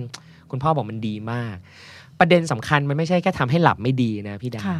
[0.51, 1.55] คุณพ่อบอกมันดีมาก
[2.19, 4.79] ประเด็นสำคัญมันไม่ใช่แค่ทำให้หลับไม่ดีนะพี่ดาค่ะ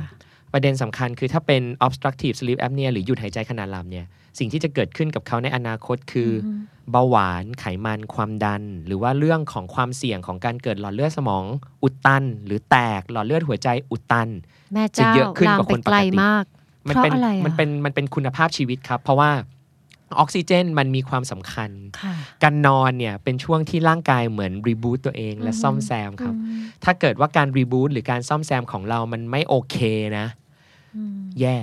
[0.54, 4.06] ประเด็นสำคัญคือถ้าเป็น obstructive sleep apnea หรือหยุดหายใจขณะหลับเนี่ย
[4.40, 6.48] สิ่งที่จะเกิดขึ้นกับเขาในอนาคตคืออ
[6.92, 11.44] เบาหวานไขมันความดัน หรือว่าเรื่องของความเสี่ยงของการเกิดหลอดเลือดสมอง
[11.84, 14.28] อุดตันหรือแตกหลอดเลือดหัวใจอุดตัน
[14.74, 16.44] แม่เจ้าจะเยอะขึ้นลามกว่าไปคนปกติไกลมาก
[16.88, 19.32] มันเพราะเป็นอะไรอะมันเป็นมันเป็นคุณภาพชีวิตครับ เพราะว่า
[20.20, 22.14] ออกซิเจนมันมีความสำคัญค่ะ
[22.44, 29.78] การนอนเนี่ยเป็นช่วงที่ร่างกายเหมือนรีบูตตัวเองและอือฮึซ่อมแซมครับอืมถ้าเกิดว่าการรีบูตหรือการซ่อมแซมของเรามันไม่โอเค
[30.18, 30.26] นะ
[30.96, 31.58] อืมแย่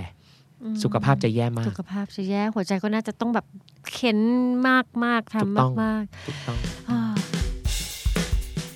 [0.63, 3.47] อืมสุขภาพจะแย่มาสุกขภาพจะแย่หัวใจก็น่าจะต้องแบบ
[3.93, 4.19] เข็น
[4.69, 7.01] มากมากๆถูกทำต้มาอกงมากถูกต้องๆอ่า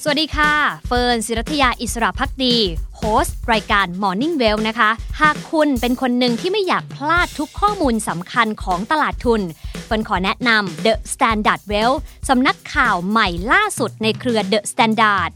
[0.03, 0.53] สวัสดีค่ะ
[0.87, 2.57] เฟิร์นศิรัทยาอิสระพักดี
[3.03, 4.91] host รายการ Morning Wealth นะคะ
[5.21, 9.41] หากคุณเป็นคนหนึ่งที่ไม่อยากพลาดทุกข้อมูลสำคัญของตลาดทุน
[9.87, 11.93] เฟินขอแนะนำ The Standard Wealth
[12.29, 15.31] สำนักข่าวใหม่ล่าสุดในเครือ The Standard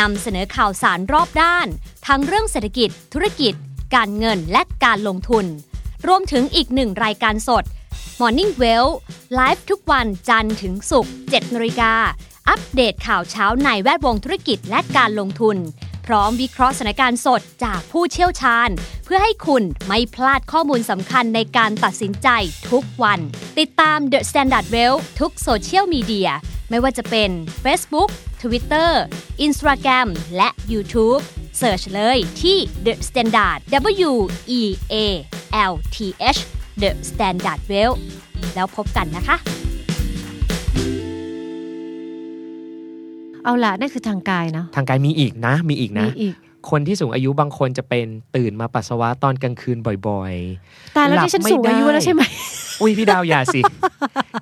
[0.00, 1.66] นำเสนอข่าวสารรอบด้าน
[2.06, 3.54] ทั้งเรื่องเศรษฐกิจ ธุรกิจ
[3.94, 5.46] การเงินและการลงทุน
[6.06, 7.64] รวมถึงอีกหนึ่งรายการสด
[8.20, 8.88] Morning Well
[9.34, 11.92] ไลฟ์ทุกวันจันทร์ถึงศุกร์7นาฬิกา
[12.48, 15.58] อัปเดตข่าวเช้าในแวดวงธุรกิจและการลงทุน
[16.10, 18.68] ร้อมวิเคราะห์สถานการณ์สดจากผู้เชี่ยวชาญ
[19.04, 22.28] เพื่อให้คุณไม่พลาดข้อมูลสำคัญในการตัดสินใจ
[22.70, 23.20] ทุกวัน
[23.58, 26.30] ติดตาม The Standard Well ทุกโซเชียลมีเดีย
[26.70, 27.30] ไม่ว่าจะเป็น
[27.64, 28.10] Facebook
[28.42, 28.90] Twitter
[29.46, 31.22] Instagram และ YouTube
[31.60, 33.58] Search เลยที่ The Standard
[34.08, 34.12] W
[34.60, 34.62] E
[34.92, 34.94] A
[35.72, 35.96] L T
[36.36, 36.40] H
[36.82, 37.92] The Standard Well
[38.54, 39.38] แล้วพบกันนะคะ
[43.44, 46.34] เอาละนั่นคือทางกายเนาะทางกายมีอีกนะ มีอีกมีนะอีก
[46.70, 48.06] คนที่สูงอายุบางคนจะเป็น
[48.36, 50.34] ตื่นมาปัสสาวะตอนกลางคืนบ่อย
[50.94, 53.60] แต่แล้วหลับที่ฉันไม่สูงอายุได้แล้วใช่ไหมๆอุ้ยพี่ดาวอย่าสิ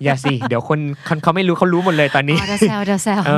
[0.05, 0.79] อย่าสิ เดี๋ยวคน
[1.09, 3.33] คนเขาไม่รู้เขารู้หมดเลยตอนนี้อ๋อเดาแซวเดาแซวเอ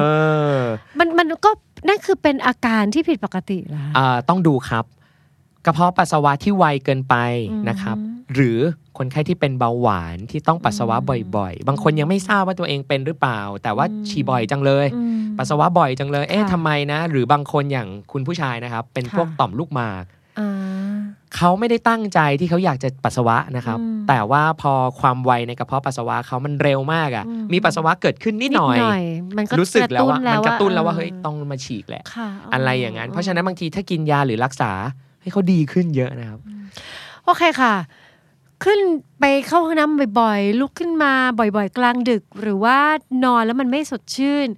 [0.57, 0.59] อ
[0.99, 1.51] มันมันก็
[1.89, 4.85] นั่นคือเป็นอาการที่ผิดปกติเหรอคะอ่าต้องดูครับ
[5.65, 7.15] กระเพาะปัสสาวะที่ไวเกินไป
[7.51, 7.97] อืมนะครับ
[8.35, 8.59] หรือ
[8.99, 10.97] คนไข้ที่เป็นเบาหวานที่ต้องปัสสาวะ
[11.37, 20.05] บ่อย ๆ บางคนยังไม่ทราบว่าตัวเองเป็นหรือเปล่า แต่ว่าฉี่บ่อยจังเลยอืมปัสสาวะบ่อยจังเลย เอ๊ะค่ะทำไมนะ หรือบางคนอย่างคุณผู้ชายนะครับ เป็นค่ะพวกต่อมลูกหมาก
[20.39, 20.51] อ่า
[21.37, 28.79] เขาไม่ได้ตั้งใจที่เขาอยากจะปัสสาวะนะครับอืมแต่ว่าพอความไวในกระเพาะปัสสาวะเขามันเร็วมากอะ่ะอืมมีปัสสาวะเกิดขึ้นนิดหน่อย
[29.37, 34.73] มันก็รู้สึกแล้วว่ามันกระตุ้นแล้วว่าออเฮ้ยต้องมาฉีกแหละค่ะอะไรอย่างนั้น เพราะฉะนั้นบางทีถ้ากินยาหรือรักษา
[35.23, 36.41] ให้เขาดีขึ้นเยอะนะครับ
[37.25, 37.75] โอเคค่ะ
[38.65, 38.81] ขึ้น
[39.21, 42.79] ไปเข้าห้องน้ำบ่อยๆ ลุกขึ้นมาบ่อยๆ กลางดึก หรือว่า
[43.25, 44.49] นอนแล้วมันไม่สดชื่น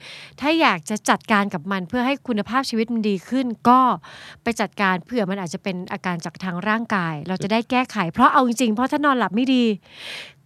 [0.41, 3.81] ถ้าอยากจะจัดการกับมันเพื่อให้คุณภาพชีวิตมันดีขึ้น ก็
[4.43, 9.65] ไปจัดการเผื่อมันอาจจะเป็นอาการจากทางร่างกาย เราจะได้แก้ไข เพราะเอาจริงๆเพราะถ้านอนหลับไม่ดี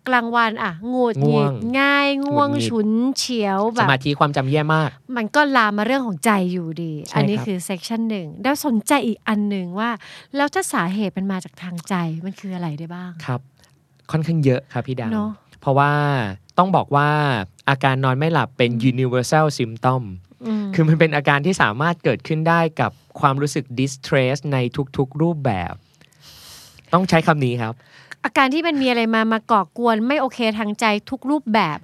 [0.08, 9.90] กลางวันอะงดหงิดง่วงง่ายง่วงหงุดหงิดฉุนเฉียวแบสบมาธิความจำแย่มาก มันก็ลามมาเรื่องของใจอยู่ดีใช่อันนี้ครับคือเซกชันหนึ่งแล้วสนใจอีกอันหนึ่งว่า
[10.36, 13.40] แล้วถ้าสาเหตุมันมาจากทางใจมันคืออะไรได้บ้างครับ
[14.10, 15.92] ค่อนข้างเยอะครับพี่ดาวเนอะเพราะว่า
[16.58, 17.08] ต้องบอกว่า
[17.68, 20.02] อาการนอนไม่หลับเป็น universal symptom
[20.62, 22.90] มคือมันเป็นอาการที่สามารถเกิดขึ้นได้กับ
[23.20, 24.58] ความรู้สึก distress ใน
[24.96, 25.74] ทุกๆรูปแบบ
[26.92, 27.74] ต้องใช้คำนี้ครับ
[28.26, 31.78] อาการที่มันมีอะไรมามาก่อกวนไม่โอเคทางใจทุกรูปแบบ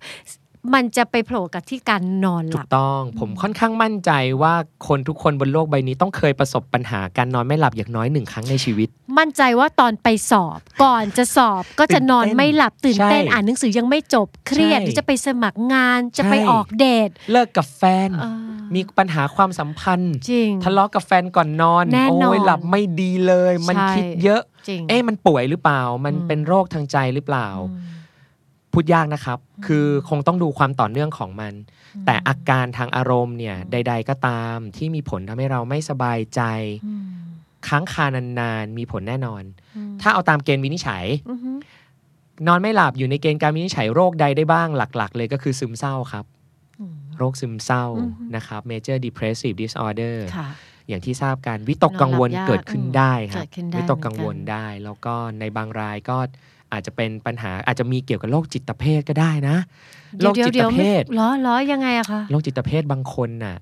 [0.75, 4.11] มันจะไปโผล่กับที่การนอนหถูลักบต้อง ผมค่อนข้างมั่นใจ
[4.43, 4.55] ว่า
[4.89, 27.89] คนทุกคนบนโลกใบนี้ต้องเคยประสบปัญหาการนอนไม่หลับอย่างน้อยหนึ่งครั้งในชีวิต มั่นใจว่าตอนไปสอบ ก่อนจะสอบก็จะนอนไม่หลับตื่นเต้นใช่อ่านหนังสือยังไม่จบเครียดใช่หรือจะไปสมัครงานจะไปใช่ออกเดทเลิกกับแฟนเออมีปัญหาความสัมพันธ์จริงทะเลาะกับแฟนก่อนนอนแน่นอนโอ้ยหลับไม่ดีเลย มันใช่คิดเยอะจริงเอ๊ะมันป่วยหรือเปล่า มันอืมเป็นโรคทางใจหรือเปล่าอืม
[28.73, 31.55] พูดยากนะครับ คือคงต้องดูความต่อเนื่องของมัน
[32.07, 36.41] แต่อาการทางอารมณ์เนี่ยใด ๆ ก็ตามที่มีผลทำให้เราไม่สบายใจ
[36.87, 37.05] อืม
[37.69, 38.07] ค้างคา
[38.41, 39.43] นานๆ มีผลแน่นอน
[39.77, 41.51] อืมถ้าเอาตามเกณฑ์วินิจฉัยอือฮึ
[42.47, 46.25] นอนไม่หลับอยู่ในเกณฑ์การวินิจฉัยโรคใดได้บ้างหลัก ๆ เลยก็คือซึมเศร้าครับ
[46.81, 50.49] อืมโรคซึมเศร้าอือฮึนะครับ major depressive disorder ค่ะ
[50.89, 56.19] อย่างที่ทราบกันวิตกกังวลนอนหลับยากเกิดขึ้นได้ครัเกิบดขึ้นได้วิตกกังวลเหมือนกันได้ แล้วก็ในบางรายก็
[56.73, 59.57] อาจจะเป็นปัญหาอาจจะมีเกี่ยวกับโรคจิตเภทก็ได้นะ
[60.21, 63.57] โรคจิตเภทล้อล้อยังไงอะคะโรคจิตเภทบางคนน่ะ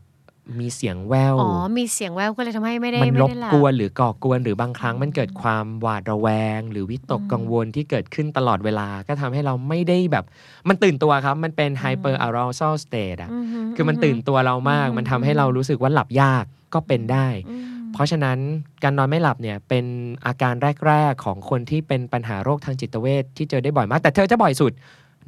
[0.61, 10.25] มีเสียงแวว อ๋อ มีเสียงแววก็เลยทำให้ไม่ได้มันไม่รบได้หลับกวนหรือก่อกวนหรือบางครั้งมันเกิดความหวาดระแวง หรือวิตกอืมกังวลที่เกิดขึ้นตลอดเวลาก็ทำให้เราไม่ได้แบบ
[10.68, 16.44] มันตื่นตัวครับ มันเป็น hyper arousal state อะอืฮึคือมันตื่นตัวเรามากอืมมันทำให้เรารู้สึกว่าหลับยาก
[16.75, 18.38] ก็เป็นได้อืม เพราะฉะนั้น
[18.83, 19.85] การนอนไม่หลับเนี่ยเป็น
[20.26, 20.55] อาการ
[20.87, 24.72] แรก ๆ ของคนที่เป็นปัญหาโรคทางจิตเวชที่เจอได้บ่อยมาก แต่เธอจะบ่อยสุด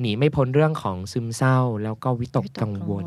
[0.01, 3.05] หนีไม่พ้นเรื่องของซึมเศร้า แล้วก็วิตกกังวล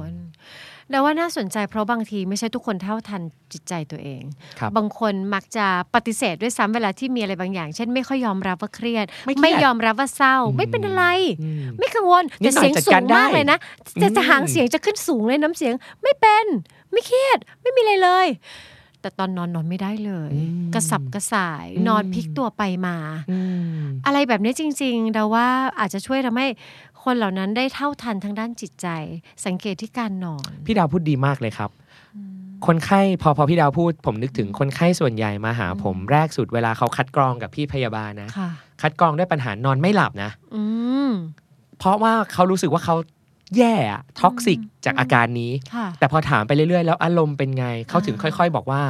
[0.92, 3.22] แต่ว่าน่าสนใจเพราะบางทีไม่ใช่ทุกคนเท่าทัน
[3.54, 4.24] จิตใจตัวเอง
[4.60, 5.66] ครับบางคนมักจะ
[5.96, 11.04] ปฏิเสธด้วยซ้ำเวลาที่มีอะไรบางอย่าง เช่นไม่ค่อยยอมรับว่าเครียด ไม่เครียดยอมรับว่าเศร้าอืมไม่เป็นอะไร
[11.42, 13.58] อืมไม่กังวลนิแต่ดหน่อยเสียงสูจัดการงได้มากเลยนะ
[14.02, 16.46] จะจะอืมหางเสียงจะขึ้นสูงเลยน้ำเสียงไม่เป็น
[16.92, 18.28] ไม่เครียด ไม่มีอะไรเลย
[19.06, 22.98] แต่ตอนนอนนอนไม่ได้เลยอืมกระสับกระส่ายอืมนอนพลิกตัวไปมา
[23.32, 23.40] อื
[23.78, 25.48] มอะไรแบบนี้จริง ๆ เราว่า
[25.80, 26.48] อาจจะช่วยทำให้
[27.04, 28.88] คนเหล่านั้นได้เท่าทันทางด้านจิตใจ
[29.46, 31.70] สังเกตที่การนอน พี่ดาวพูดดีมากเลยครับ
[32.68, 38.50] คนไข้พอพอพี่ดาวพูด ผมนึกถึงคนไข้ส่วนใหญ่มาหาผมแรกสุดเวลาเขาคัดกรองกับพี่พยาบาลนะค่ะ
[38.82, 40.64] คัดกรองด้วยปัญหานอนไม่หลับนะอื
[41.10, 41.12] ม
[41.80, 42.96] เพราะว่าเขารู้สึกว่าเขา
[43.58, 43.76] แย่
[44.22, 48.84] toxic อืมจากอาการนี้ค่ะแต่พอถามไปเรื่อยๆ แล้วอารมณ์เป็นไง เขาถึงค่อย ๆ บอกว่า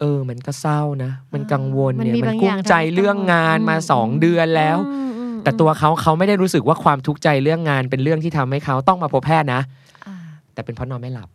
[0.00, 9.60] เออ มันก็เศร้านะ มันกังวลมันเนี่ยมีมันบางกุ้อย่างมใจทำให้เรื่องงานมาอืมสองเดือนแล้วอืมอืมแต่ตัวเขาเขาไม่ได้รู้สึกว่าความทุกข์ใจเรื่องงานเป็นเรื่องที่ทำให้เขาต้องมาพบแพทย์นะ
[10.06, 10.14] อ่า
[10.52, 11.28] แต่เป็นเพราะนอนไม่หลับ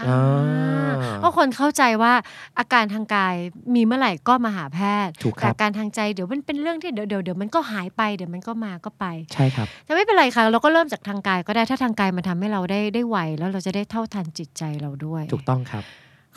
[0.00, 2.12] อ่าอ่าเพราะคนเข้าใจว่า
[2.58, 3.34] อาการทางกาย
[3.74, 15.82] มีเมื่อไหร่ก็มาหาแพทย์ถูกคแต่รับการทางใจเดี๋ยวมันเป็นเรื่องที่เดี๋ยวเดี๋ยวเดี๋ยวมันก็หายไปเดี๋ยวมันก็มาก็ไป ใช่ครับแต่ไม่เป็นไรค่ะเราก็เริ่มจากทางกายก็ได้ถ้าทางกายมันทำให้เราได้ได้ไหวแล้วเราจะได้เท่าทันจิตใจเราด้วย ถูกต้องครับ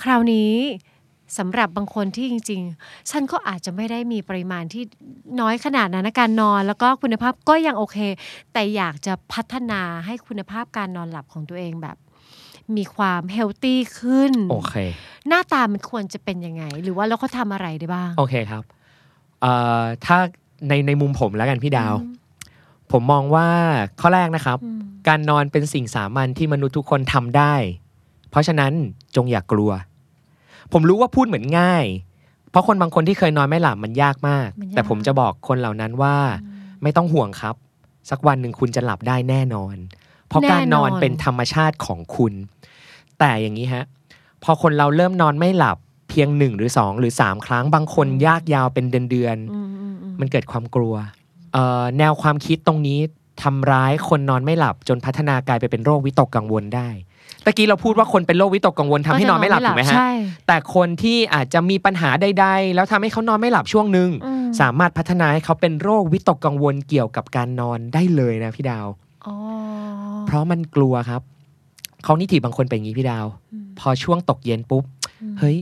[0.03, 0.53] คราวนี้
[1.37, 4.83] สำหรับบางคนที่จริง ๆ ฉันก็อาจจะไม่ได้มีปริมาณที่
[5.41, 7.97] น้อยขนาดนั้นนะการนอน แล้วก็คุณภาพก็ยังโอเค
[8.53, 11.97] แต่อยากจะพัฒนาให้คุณภาพการนอนหลับของตัวเองแบบ
[12.77, 14.75] มีความเฮลตี้ขึ้น โอเค
[15.27, 18.63] หน้าตามันควรจะเป็นยังไง หรือว่าเราเขาทำอะไรได้บ้าง โอเคครับ
[19.41, 20.17] เอ่อถ้า
[20.67, 22.13] ในในมุมผมแล้วกันพี่ดาวอืม
[22.91, 23.47] ผมมองว่า
[24.01, 27.53] ข้อแรกนะครับอืมการนอนเป็นสิ่งสามัญที่มนุษย์ทุกคนทำได้
[28.29, 28.73] เพราะฉะนั้น
[29.15, 29.71] จงอย่ากลัว
[30.73, 31.85] ผมรู้ว่าพูดเหมือนง่าย
[32.49, 36.15] เพราะคนบางคนที่เคยนอนไม่หลับมันยากมากมันยากแต่ผมจะบอกคนเหล่านั้นว่า
[36.83, 37.55] ไม่ต้องห่วงครับ
[38.09, 40.04] สักวันหนึ่งคุณจะหลับได้แน่นอนเพ
[40.35, 42.33] ราะการนอนเป็นธรรมชาติของคุณ
[43.19, 43.83] แต่อย่างนี้ฮะ
[44.43, 45.77] พอคนเราเริ่มนอนไม่หลับ
[46.09, 50.95] เพียงหนึ่งหรือสองหรือสามครั้งบางคนยากยาวเป็นเดือนเดือนๆอืมอืมอืมมันเกิดความกลัว
[51.53, 52.99] เอ่อแนวความคิดตรงนี้
[53.43, 56.89] ทำร้ายคนนอนไม่หลับจนพัฒนากลายไปเป็นโรควิตกกังวลได้
[57.45, 60.11] ตะกี้เราพูดว่าคนเป็นโรควิตกกังวลทำให้นอนไม่หลับถูกไหมฮะใช่
[60.47, 68.87] แต่คนที่อาจจะมีปัญหาใดๆ แล้วทำให้เขานอนไม่หลับช่วงหนึ่งอืมสามารถพัฒนาให้เขาเป็นโรควิตกกังวลเกี่ยวกับการนอนได้เลยนะพี่ดาว
[69.25, 69.35] อ๋อ
[70.27, 71.21] เพราะมันกลัวครับ
[72.03, 74.83] เขานิติบางคนเป็นอย่างนี้พี่ดาวอืมพอช่วงตกเย็นปุ๊บ
[75.21, 75.57] อืมเฮ้ย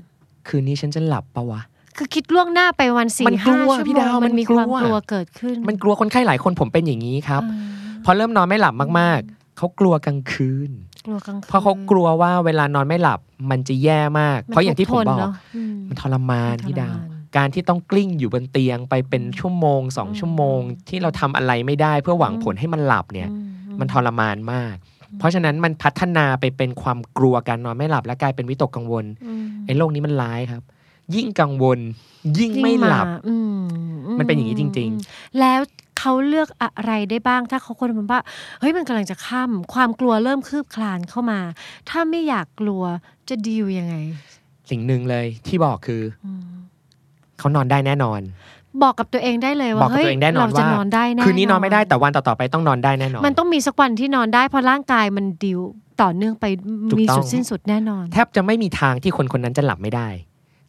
[0.48, 1.62] คืนนี้ฉันจะหลับปะวะ
[1.98, 10.72] คือคิดล่วงหน้าไปวันสี่มันกลัห้าวชั่วพี่โมดางวมันมีมันกลัคววามกลัวเกิดขึ้น มันกลัวคนไข้หลายคนผมเป็นอย่างนี้ครับอ่าพอเริ่มนอนไม่หลับมากๆ เขากลัวกลางคืน
[11.06, 16.98] กลัวกลางคืนเพราะเขากลัวว่าเวลานอนไม่หลับมันจะแย่มากมันเพราะอย่างที่ผมทุกข์ทนบอกเนอะอืมมันทรมานมันทรมานพี่ดาว
[17.38, 23.36] การที่ต้องกลิ้งอยู่บนเตียงไปเป็นชั่วโมงสองอืมชั่วโมง ที่เราทำอะไรไม่ได้เพื่อหวังอืมผลให้มันหลับเนี่ยอื
[23.80, 24.76] มันทรมานมาก
[25.20, 30.64] เพราะฉะนั้นมันพัฒนาไปเป็นความกลัวการนอนไม่หลับและกลายเป็นวิตกกังวลอืมไอ้โรคนี้มันร้ายครับ
[31.16, 31.80] ยิ่งกังวล
[32.38, 33.62] ยิ่งไม่หลับยิ่งาอืม
[34.20, 35.60] มันเป็นอย่างนี้จริง ๆ แล้ว
[36.00, 38.22] เขาเลือกอะไรได้บ้างถ้าเขาคนมันว่า
[38.60, 41.40] เฮ้ยมันกำลังจะค่ำความกลัวเริ่มคืบคลานเข้ามา
[41.90, 42.84] ถ้าไม่อยากกลัว
[43.30, 43.96] จะดีลยังไง
[44.70, 46.44] สิ่งหนึ่งเลยที่บอกคืออืม
[47.40, 48.22] เขานอนได้แน่นอน
[48.82, 55.60] บอกกับตัวเองได้เลยบอว่ากกับเฮ้ยตัวเองแน่นอนเราจะว่านอนได้แน่คืนนี้นอนไม่ได้แต่วันต่อๆไปต้องนอนได้แน่นอน มันต้องมีสักวันที่นอนได้เพราะร่างกายมันดิว
[56.02, 56.46] ต่อเนื่องไป
[56.92, 60.08] ถูกมีต้องสุดสิ้นสุดแน่นอน แทบจะไม่มีทางที่คนคนนั้นจะหลับไม่ได้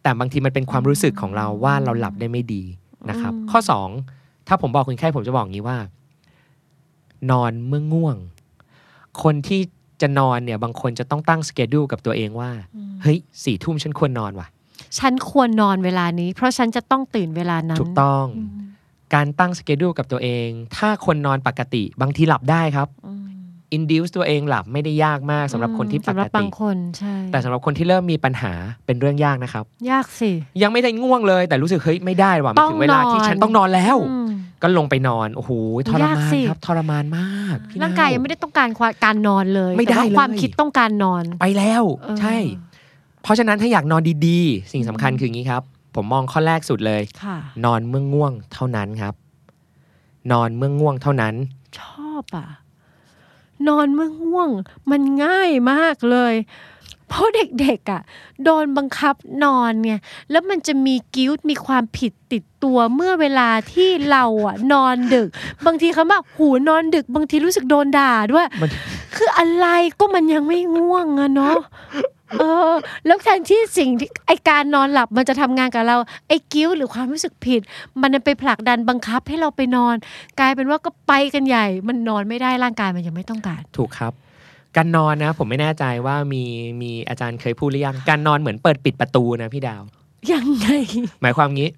[0.02, 2.62] แต่บางทีมันเป็นความรู้สึกของเราว่าเราหลับได้ไม่ดี
[3.10, 3.60] นะครับอืมข้อ
[4.04, 5.78] 2 ถ้าผมบอกคนไข้ผมจะบอกงี้ว่า
[7.30, 8.16] นอนเมื่อง่วง
[9.22, 9.60] คนที่
[10.02, 12.50] จะนอนเนี่ยบางคนจะต้องตั้งสเกดูกับตัวเองว่า
[13.02, 14.46] เฮ้ยสี่ทุ่มฉันควรนอนว่ะ
[14.98, 18.50] ฉันควรนอนเวลานี้ เพราะฉันจะต้องตื่นเวลานั้น ถูกต้องอืม
[19.14, 23.20] การตั้งสเกดูกับตัวเอง ถ้าคนนอนปกติบางทีหลับได้ครับอืม
[23.76, 28.52] induce ตัวเองหลับไม่ได้ยากมากสำหรับคนที่ปสำหกรับบาติงคนใช่แต่สำหรับคนที่เริ่มมีปัญหา
[28.86, 30.30] เป็นเรื่องยากนะครับ ยากสิ
[30.62, 34.28] ยังไม่ได้ง่วงเลย แต่รู้สึกเฮ้ยไม่ได้ว่ะมันถึงเวลาที่ต้องนอนฉันต้องนอนแล้วอืม
[34.62, 35.50] ก็ลงไปนอนโอ้โห
[35.88, 42.36] ทรยากมานสิครับทรมานมากพี่ร่างกายเน่ยังไม่ได้ต้องการความการนอนเลยไม่ได้แต่ว่าเลยความคิดต้องการนอนไปแล้วเออใช่
[43.24, 45.62] เพราะฉะนั้นถ้าอยากนอนดีๆ สิ่งสำคัญคืออย่างนี้ครับ
[45.94, 49.14] ผมมองข้อแรกสุดเลยค่ะนอนเมื่อง่วงเท่านั้นครับ
[50.32, 51.34] นอนเมื่อง่วงเท่านั้น
[51.78, 52.48] ชอบอะ
[53.68, 54.50] นอนเมื่อง่วง
[54.90, 56.34] มันง่ายมากเลย
[57.08, 57.28] เพราะ
[57.60, 58.02] เด็กๆอะ
[58.44, 59.92] โดนบังคับนอนไง
[60.30, 65.28] แล้วมันจะมีกิ้วต์มีความผิดติดตัวเมื่อเวลาที่เราอะ นอนดึก
[65.66, 68.70] บางทีเขาบอกหูนอนดึก บางทีรู้สึกโดนด่าด้วยมัน
[69.16, 69.66] คืออะไร
[69.98, 71.58] ก็มันยังไม่ง่วงอะเนาะ
[72.38, 72.72] เออ
[73.06, 75.96] แล้วแทนที่สิ่งที่ไอการนอนหลับมันจะทำงานกับเรา
[76.28, 77.60] ไอกิ้วต์หรือความรู้สึกผิด
[78.02, 79.94] มันไปผลักดันบังคับให้เราไปนอน
[80.40, 84.12] กลายเป็นว่าก็ไปกันใหญ่ มันนอนไม่ได้ร่างกายมันยังไม่ต้องการ ถูกครับ
[84.76, 86.44] การนอนนะ ผมไม่แน่ใจว่ามี
[86.80, 89.82] มีอาจารย์เคยพูดหรือยังการนอนเหมือนเปิดปิดประตูนะพี่ดาว
[90.32, 90.68] ยังไง
[91.22, 91.70] หมายความงี้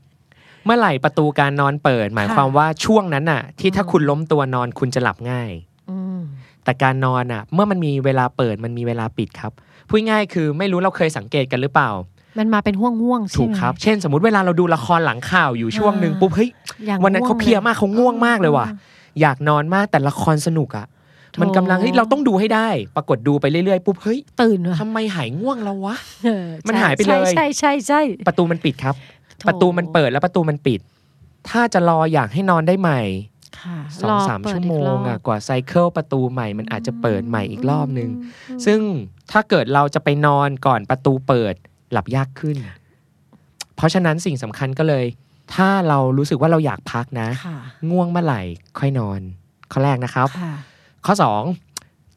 [0.64, 5.50] เมื่อไหร่ประตูการนอนเปิด หมายความว่าช่วงนั้นน่ะ ที่ถ้าคุณล้มตัวนอนคุณจะหลับง่าย
[5.90, 6.20] อืม
[6.64, 9.52] แต่การนอนอะ เมื่อมันมีเวลาเปิดมันมีเวลาปิดครับ
[9.88, 11.90] พูดง่ายๆคือไม่รู้เราเคยสังเกตกันหรือเปล่า
[12.38, 16.50] มันมาเป็นห่วงห่วงๆใช่ถูกไหมครับ เช่น สมมติเวลาเราดูละครหลังข่าวอยู่ช่วงหนึ่งปุ๊บเฮ้ย
[16.86, 18.66] อย่างวันนั้นเขาเพลียมากเขาง่วงมากเลยว่ะ
[19.20, 20.86] อยากนอนมากแต่ละครสนุกอะ
[21.40, 28.94] มันกำลังเฮ้ยเราต้องดูให้ได้ ปรากฏดูไปเรื่อยๆปุ๊บเฮ้ยตื่นว่ะทำไมหายง่วงแล้ววะเออมันหายไปเลยใช่ใช่ใช่ประตูมันปิดครับ
[29.38, 30.80] โถประตูมันเปิดแล้วประตูมันปิด
[31.48, 33.35] ถ้าจะรออยากให้นอนได้ใหม่ค่ะ
[34.02, 38.10] สองสามรเปิดชั่วโมกรงอะกว่าไซเคิลประตูใหม่มันอาจจะเปิดใหม่อีกรอบนึง
[38.50, 38.80] อืมซึ่ง
[39.32, 41.54] ถ้าเกิดเราจะไปนอนก่อนประตูเปิด
[41.92, 42.56] หลับยากขึ้น
[43.76, 45.04] เพราะฉะนั้นสิ่งสำคัญก็เลย
[45.54, 47.58] ถ้าเรารู้สึกว่าเราอยากพักนะค่ะ
[47.90, 48.42] ง่วงเมื่อไหร่
[48.78, 49.20] ค่อยนอน
[49.72, 50.54] ข้อแรกนะครับค่ะ
[51.06, 51.65] ข้อ2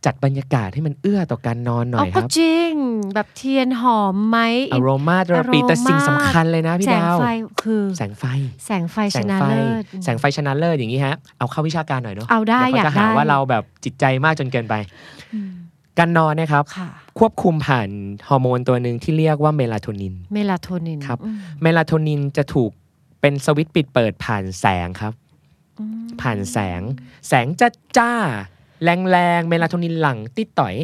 [0.06, 2.74] จัดบรรยากาศให้มันเอื้อต่อการนอนหน่เอาอยคก็รับจริง
[3.16, 4.40] แบบเทียนหอมไหม
[4.74, 7.26] อารมาเทอราปี aroma แต่สิ่งสำคัญเลยนะพี่แสงดาวไฟ
[7.64, 8.24] คือแสงไฟ
[8.66, 14.76] แสงไฟแสชงนะไฟเลิศแสงไฟชนะเลิศอย่างนี้ฮะเอาเข้าวิชาการหน่อยเนาะเอาได้เดี๋ยวอยาเขากจะหาได้ว่าเราแบบจิตใจมากจนเกินไป
[15.34, 15.50] อืม
[16.00, 17.90] การนอนเนะครับค่ะควบคุมผ่าน
[18.28, 22.72] ฮอร์โมนตัวหนึ่งที่เรียกว่าเมลาโทนิน เมลาโทนินครับอืมเมลาโทนินจะถูก
[23.22, 25.14] เป็นสวิตช์ปิดเปิดผ่านแสงครับ
[25.80, 26.82] อืมผ่านแสง
[27.28, 28.14] แสงจ้าจ้า
[28.84, 30.76] แรงแรงๆเมลาโทนินหลั่งนิดหน่อย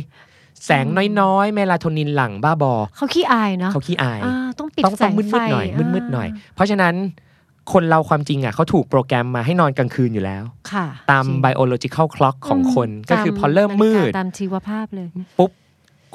[0.65, 0.86] แสง
[1.19, 6.95] น้อยๆ เมลาโทนินหลั่งบ้าบอ เขาขี้อายเนาะเขาขี้อายอ่าต้องปิดต้องแสต้องงมืดไฟๆหน่อยมืดๆหน่อย เพราะฉะนั้น
[7.73, 15.08] คนเราความจริงอะเขาถูกโปรแกรมมาให้นอนกลางคืนอยู่แล้วค่ะตามจริง biological clock ของคนมก็คือพอเริ่มตามืดนาฬิกาตามชีวภาพเลย
[15.39, 15.51] ปุ๊บ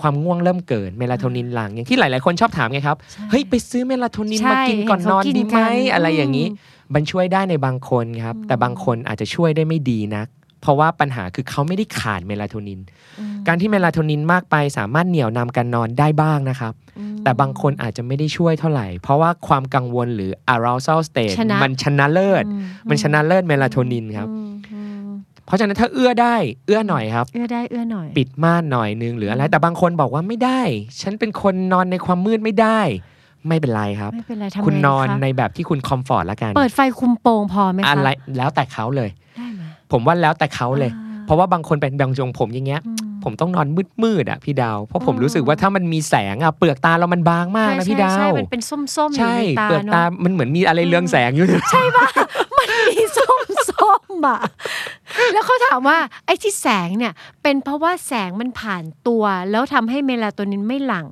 [0.00, 10.28] ความง่วงเริ่มเกิดเมลาโทนินหลั่งอย่างที่หลายๆคนชอบถามไงครับใช่เฮ้ย ไปซื้อเมลาโทนินใช่มากินก่อนนอนเห็นเขากินดีไหมกันอะไรอย่างนี้อืมมันช่วยได้ในบางคนครับ แต่บางคนอาจจะช่วยได้ไม่ดีนัก
[10.60, 12.80] เพราะว่าปัญหาคือเขาไม่ได้ขาดเมลาโทนิน
[13.18, 22.56] อืมการที่เมลาโทนินมากไปสามารถเหนี่ยวนำการนอนได้บ้างนะครับอืมแต่บางคนอาจจะไม่ได้ช่วยเท่าไหร่ เพราะว่าความกังวลหรือ arousal state ชนะมันชนะเลิศอื
[22.88, 25.08] มันชนะเลิศเมลาโทนินครับอืมอืม
[25.46, 30.60] เพราะฉะนั้นถ้าเอื้อได้เอื้อหน่อยครับ เอื้อได้เอื้อหน่อย ปิดม่านหน่อยนึงหรืออะไร แต่บางคนบอกว่าไม่ได้
[31.02, 32.80] ฉันเป็นคนนอนในความมืดไม่ได้
[33.48, 39.29] ไม่เป็นไรครับ ไม่เป็นไรทำไงคุณนอนคะในแบบที่คุณคอมฟอร์ตละกัน เปิดไฟคุมโปงพอไหมคะอะไรแล้วแต่เขาเลยได้ไหม
[39.92, 43.68] ผมว่าแล้วแต่เขาเลยอ่าเพราะว่าบางคนเป็นบางจงผมอย่างเงี้ยอืมผมต้องนอน
[44.02, 52.08] มืดๆอะพี่ดาว เพราะผมอ๋อรู้สึกว่าถ้ามันมีแสงอะเปลือกตาเรามันบางมากนะใช่พี่ดาใช่วมันเป็นส้มๆอยู่ใช่ในตาเปลือกเนาะตา มันเหมือนมีอะไรเรืองแสงอยู่ ใช่ปะ
[52.58, 54.40] มันมีส้มส้มๆอะ
[55.32, 61.06] แล้วเขาถามว่าไอ้ที่แสงเนี่ยเป็นเพราะว่าแสงมันผ่านตัว แล้วทำให้เมลาโทนินไม่หลั่ง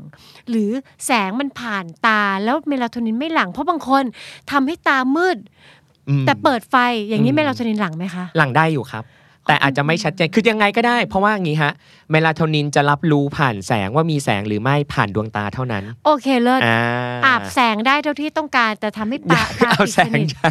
[0.51, 0.71] หรือ
[1.07, 4.05] แสงมันผ่านตาแล้วเมลาโทนินไม่หลั่งเพราะบางคน
[4.51, 5.78] ทำให้ตามืดอืม
[6.27, 6.75] แต่เปิดไฟ
[7.09, 9.05] อย่างนี้อืมเมลาโทนินหลั่งไหมคะ หลังได้อยู่ครับ
[9.47, 11.73] แต่อาจจะไม่ชัดเจนคือยังไงก็ได้ เพราะว่าอย่างนี้ฮะ
[12.11, 16.81] เมลาโทนินจะรับรู้ผ่านแสงว่ามีแสงหรือไม่ผ่านดวงตาเท่านั้น โอเคเลิศอ่า
[17.27, 20.51] อาบแสงได้เท่าที่ต้องการ แต่ทำให้อย่ตาตาเอาปิดแสสงนิทใช่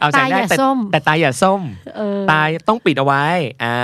[0.00, 1.60] เอาแสงได้ตาอย่าแต่ส้มแต่ตาอย่าส้ม
[1.96, 3.24] เออตาต้องปิดเอาไว้
[3.64, 3.74] อ่า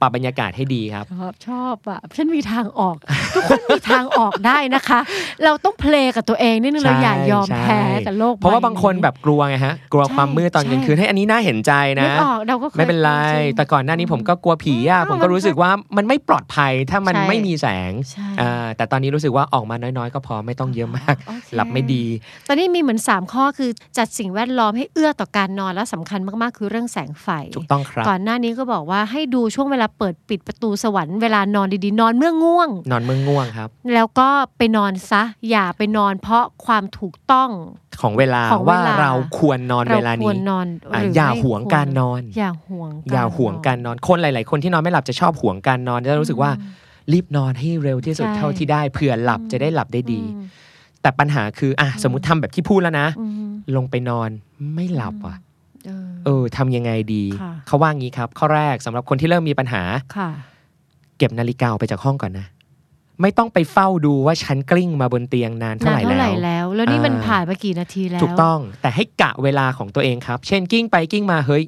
[0.00, 2.96] ปรับบรรยากาศให้ดีครับ ชอบชอบอะฉันมีทางออก
[3.34, 5.00] ทุกคนมีทางออกได้นะคะ
[5.44, 22.04] เราต้องเพลงกับตัวเองนิดนึงใช่เราอย่ายอมใช่แพ้กับโลกเพราะว่าใบางคนแบบกลัวไงฮะ กลัวใช่ความมืดตอนกลางคืนใช่ให้อันนี้น่าเห็นใจนึนะกออกเราก็คยไม่เป็นไรจงแต่ก่อนหน้านี้ผมก็กลัวผีอะอืมผมก็รู้สึกว่ามันไม่ปลอดภัยถ้ามันใช่ไม่มีแสงใช่อ่าแต่ตอนนี้รู้สึกว่าออกมาน้อยๆ ก็พอไม่ต้องเยอะมากโอเคหลับไม่ดี
[22.48, 37.50] ตอนนี้มีเหมือน 3 ข้อคือจัดสิ่งแวดล้อมให้เอื้อต่อการนอนและสำคัญมากๆ คือเรื่องแสงไฟ ถูกต้องครับ ก่อนหน้านี้ก็บอกว่าให้ดูช่วงเวลาเปิดปิดประตูสวรรค์เวลานอนดีๆ นอนเมื่อง่วง นอนเมื่อง่วงครับ แล้วก็ไปนอนซะ อย่าไปนอนเพราะความถูกต้อง
[38.00, 46.50] ของเวลาของเวว่าลาเราควรนอนเราเวลาควรนี้นอนอะหรืออย่าไม่หวงควรการนอน อย่าห่วงอย่าหวงการนอนคนหลาย ๆ คนที่นอนไม่หลับจะชอบหวงการนอนจะรู้สึกว่า
[47.12, 50.46] รีบนอนให้เร็วที่สุดใช่เท่าที่ได้เผื่อหลับจะได้หลับได้ดีอืม
[51.02, 54.30] แต่ปัญหาคืออะสมมติทำแบบที่พูดแล้วนะอืมลงไปนอน
[54.74, 55.36] ไม่หลับอะ
[55.86, 59.82] เออเออทำยังไงดีค่ะเขาว่างี้ครับ ข้อแรกสำหรับคนที่เริ่มมีปัญหา
[60.16, 60.30] ค่ะ
[61.18, 62.46] เก็บนาฬิกาออกไปจากห้องก่อนนะ
[63.22, 71.64] ไม่ต้องไปเฝ้าดูว่าฉันกลิ้งมาบนเตียงนานเท่าไหร่นานเท่าไหร่แล้วแล้ว แล้วนี่มันอ่าผ่านมากี่นาทีแล้ว ถูกต้องแต่ให้กะเวลาของตัวเองครับ เช่นกิ้งไปกิ้งมาเฮ้ย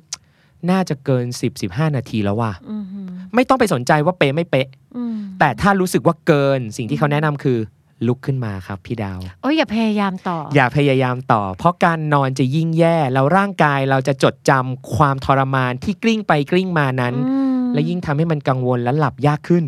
[0.70, 3.00] น่าจะเกิน 10 15 นาทีแล้วว่ะอืมฮึ
[3.34, 7.58] ไม่ต้องไปสนใจว่าเป๊ะไม่เป๊ะอืมแต่ถ้ารู้สึกว่าเกินสิ่งที่เขาแนะนำคือ
[8.06, 19.64] ลุกขึ้นมาครับพี่ดาวโอ้ยอย่าพยายามต่อ อย่าพยายามต่อ เพราะการนอนจะยิ่งแย่แล้วร่างกายเราจะจดจำความทรมานที่กลิ้งไปกลิ้งมานั้นอืมและยิ่งทำให้มันกังวลและหลับยากขึ้น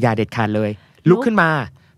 [0.00, 0.70] อย่าเด็ดขาดเลย
[1.08, 1.50] ลุกขึ้นมา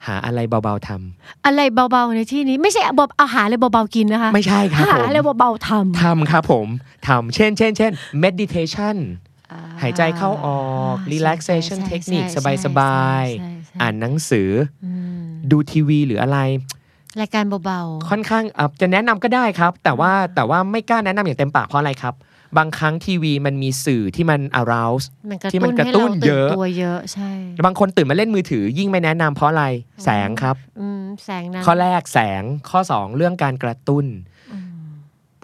[0.07, 6.66] หาอะไรเบาๆทำอะไรเบาๆในที่นี้ไม่ใช่เอาอาหารอะไรเบาๆกินนะคะ ไม่ใช่ครับหาผมอะไรเบาๆทำทำครับผม
[7.09, 7.92] ทำเช่นเช่นเช่น
[8.25, 8.96] meditation
[9.53, 10.61] อ่หายใจเข้าออ
[10.94, 14.51] กใช่ relaxation ใช่ technique ใช่สบายใช่ใช่ๆอ่านหนังสือ
[14.85, 16.38] อืมดูทีวีหรืออะไร
[17.20, 22.14] รายการเบาค่อนข้างอะจะแนะนำก็ได้ครับ แต่ว่าแต่ว่าไม่กล้าแนะนำอย่างเต็มปากเพราะอะไรครับ
[22.58, 27.30] บางครั้งทีวีมันมีสื่อที่มัน arouse ๆมันกระที่มัตุ้นนกระให้ตุ้เรานตื่เยนอะตัวเยอะใช่
[27.66, 29.64] บางคนตื่นมาเล่นมือถือยิ่งไม่แนะนำเพราะอะไร
[30.04, 34.06] แสงครับอืมแสงนั้นข้อแรกแสงข้อ 2 เรื่องการกระตุ้น
[34.52, 34.66] อืม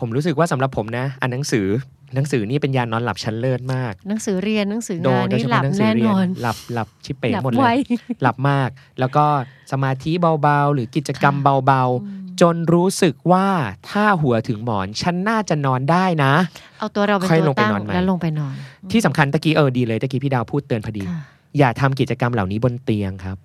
[0.01, 1.69] ผมรู้สึกว่าสำหรับผมนะอ่านหนังสือ
[2.15, 7.79] หนังสือนี่เป็นยานอนหลับชั้นเลิศมาก หนังสือเรียนหนังสือโดงายนโดยนี่เฉหลัพาะบหนังสือแน่เรีนยอนนหลับหลับชิบเป๋หลับหมดเลไวย
[8.23, 8.69] หลับมาก
[9.01, 9.25] แล้วก็
[9.73, 13.47] สมาธิเบาๆ หรือกิจกรรมเบาๆ จนรู้สึกว่า
[13.91, 16.33] ถ้าหัวถึงหมอนฉันน่าจะนอนได้นะ
[16.79, 18.55] เอาตัวเราเป็นค่อยตัวลงไปตั้งนอนใหม่แล้วลงไปนอน
[18.93, 21.21] ที่สำคัญตะกี้เออดีเลยตะกี้พี่ดาวพูดเตือนพอดีค่ะ
[21.59, 23.37] อย่าทำกิจกรรมเหล่านี้บนเตียงครับ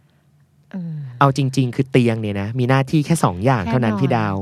[0.76, 4.36] อืมเอาจริง ๆ คือเตียงเนี่ยนะมีหน้าที่แค่สองอย่างแค่เท่านั้นนอนพี่ดาว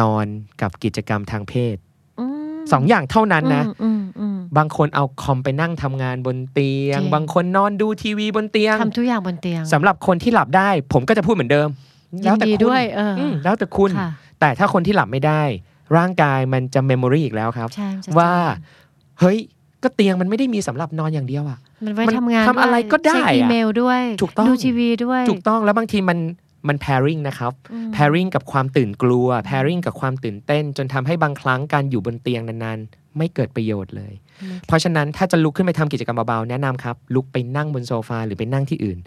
[0.00, 0.26] นอน
[0.60, 1.76] กับกิจกรรมทางเพศ
[2.20, 2.24] อื
[2.56, 11.76] มสองอย่างเท่านั้นนะอืมอืมบางคนเอาคอมไปนั่งทำงานบนเตียงจริงบางคนนอนดูทีวีบนเตียงทำทุกอย่างบนเตียงสำหรับคนที่หลับได้ ผมก็จะพูดเหมือนเดิมยิ
[12.24, 15.42] แล้วนแต่ดีคุณด้วยเอออมแล้วแต่คุณค่ะแต่ถ้าคนที่หลับไม่ได้
[15.96, 18.56] ร่างกายมันจะเมมโมรีอีกแล้วครับใช่มันจะว่าจ
[19.20, 19.38] เฮ้ย
[19.82, 26.18] ก็เตียงมันไม่ได้มีสำหรับนอนอย่างเดียวอะำมันไว้มันทำงานทำอะไรด้วยก็ได้เช็คอีอะเมลด้วยถูกต้องดูทีวีด้วย ถูกต้องแล้วบางทีมัน
[26.68, 38.98] มัน pairing นะครับอืม pairing กับความตื่นกลัว pairing กับความตื่นเต้น จนทำให้บางครั้งการอยู่บนเตียงนานๆ ไม่เกิดประโยชน์เลยไม่เพราะฉะนั้นถ้าจะลุกขึ้นไปทำกิจกรรมเบาๆ แนะนำครับ ลุกไปนั่งบนโซฟาหรือไปนั่งที่อื่น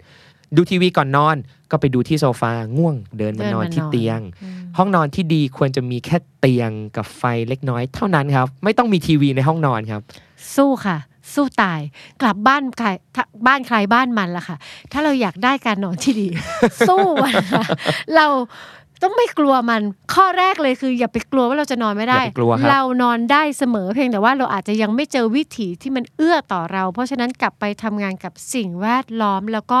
[0.56, 1.36] ดูทีวีก่อนนอน
[1.70, 10.00] ก็ไปดูที่โซฟาง่วงเดินมานอนที่เตียงอืมห้องนอนที่ดีควรจะมีแค่เตียงกับไฟเล็กน้อยเท่านั้นครับ ไม่ต้องมีทีวีในห้องนอนครับ
[10.56, 10.98] สู้ค่ะ
[11.34, 11.80] สู้ตาย
[12.20, 14.56] กลับบ้านใครถ้าบ้านใครบ้านมันละค่ะ
[14.92, 16.28] ถ้าเราอยากได้การนอนที่ดี
[16.88, 17.64] สู้มันค่ะ
[18.16, 18.26] เรา
[19.04, 19.82] ต้องไม่กลัวมัน
[20.14, 29.80] ข้อแรกเลยคือ อย่าไปกลัวว่าเราจะนอนไม่ได้อย่าไปกลัวครับเรานอนได้เสมอเพียงแต่ว่าเราอาจจะยังไม่เจอวิถีที่มันเอื้อต่อเรา เพราะฉะนั้นกลับไปทำงานกับสิ่งแวดล้อม แล้วก็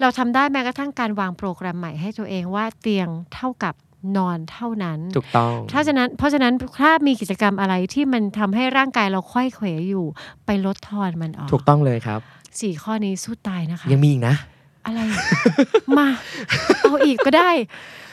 [0.00, 3.74] เราทำได้แม้กระทั่งการวางโปรแกรมใหม่ให้ตัวเองว่าเตียงเท่ากับ
[4.16, 10.06] นอนเท่านั้นถูกต้องถ้าฉะนั้นเพราะฉะนั้นถ้ามีกิจกรรมอะไรที่มันทำให้ร่างกายเราค่อยเขวอยู่
[10.46, 12.20] ไปลดทอนมันออก ถูกต้องเลยครับ
[12.60, 14.34] สี่ข้อนี้สู้ตายนะคะ ยังมีอีกนะ
[14.86, 15.00] อะไร
[15.98, 16.08] มา
[16.80, 17.50] เอาอีกก็ได้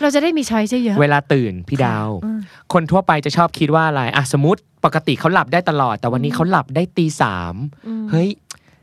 [0.01, 2.39] เราจะได้มีช้อยเยอะๆเวลาตื่นพี่ดาวอืม
[2.73, 7.53] คนทั่วไปจะชอบคิดว่าอะไรอะสมมติปกติเขาหลับได้ตลอด แต่วันนี้เขาหลับได้ตีสาม
[7.87, 8.29] อืมเฮ้ย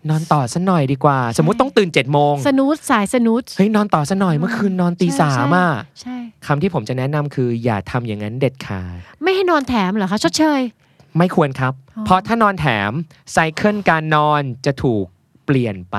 [0.08, 5.68] นอนต่อสัหน่อยดีกว่า สมมติต้องตื่นเจ็ดโมงสนูดสายสนูดเฮ้ยนอนต่อสัหน่อยเมื่อคืนนอนตีใช่สามอะ
[6.00, 10.60] ใช่คำที่ผมจะแนะนำคือ อย่าทำอย่างนั้นเด็ดขาดไม่ให้นอนแถมเหรอคะชดเชย
[11.18, 12.90] ไม่ควรครับอ๋อเพราะถ้านอนแถม
[13.32, 15.04] ไซเคิลการนอนจะถูก
[15.46, 15.96] เปลี่ยนไป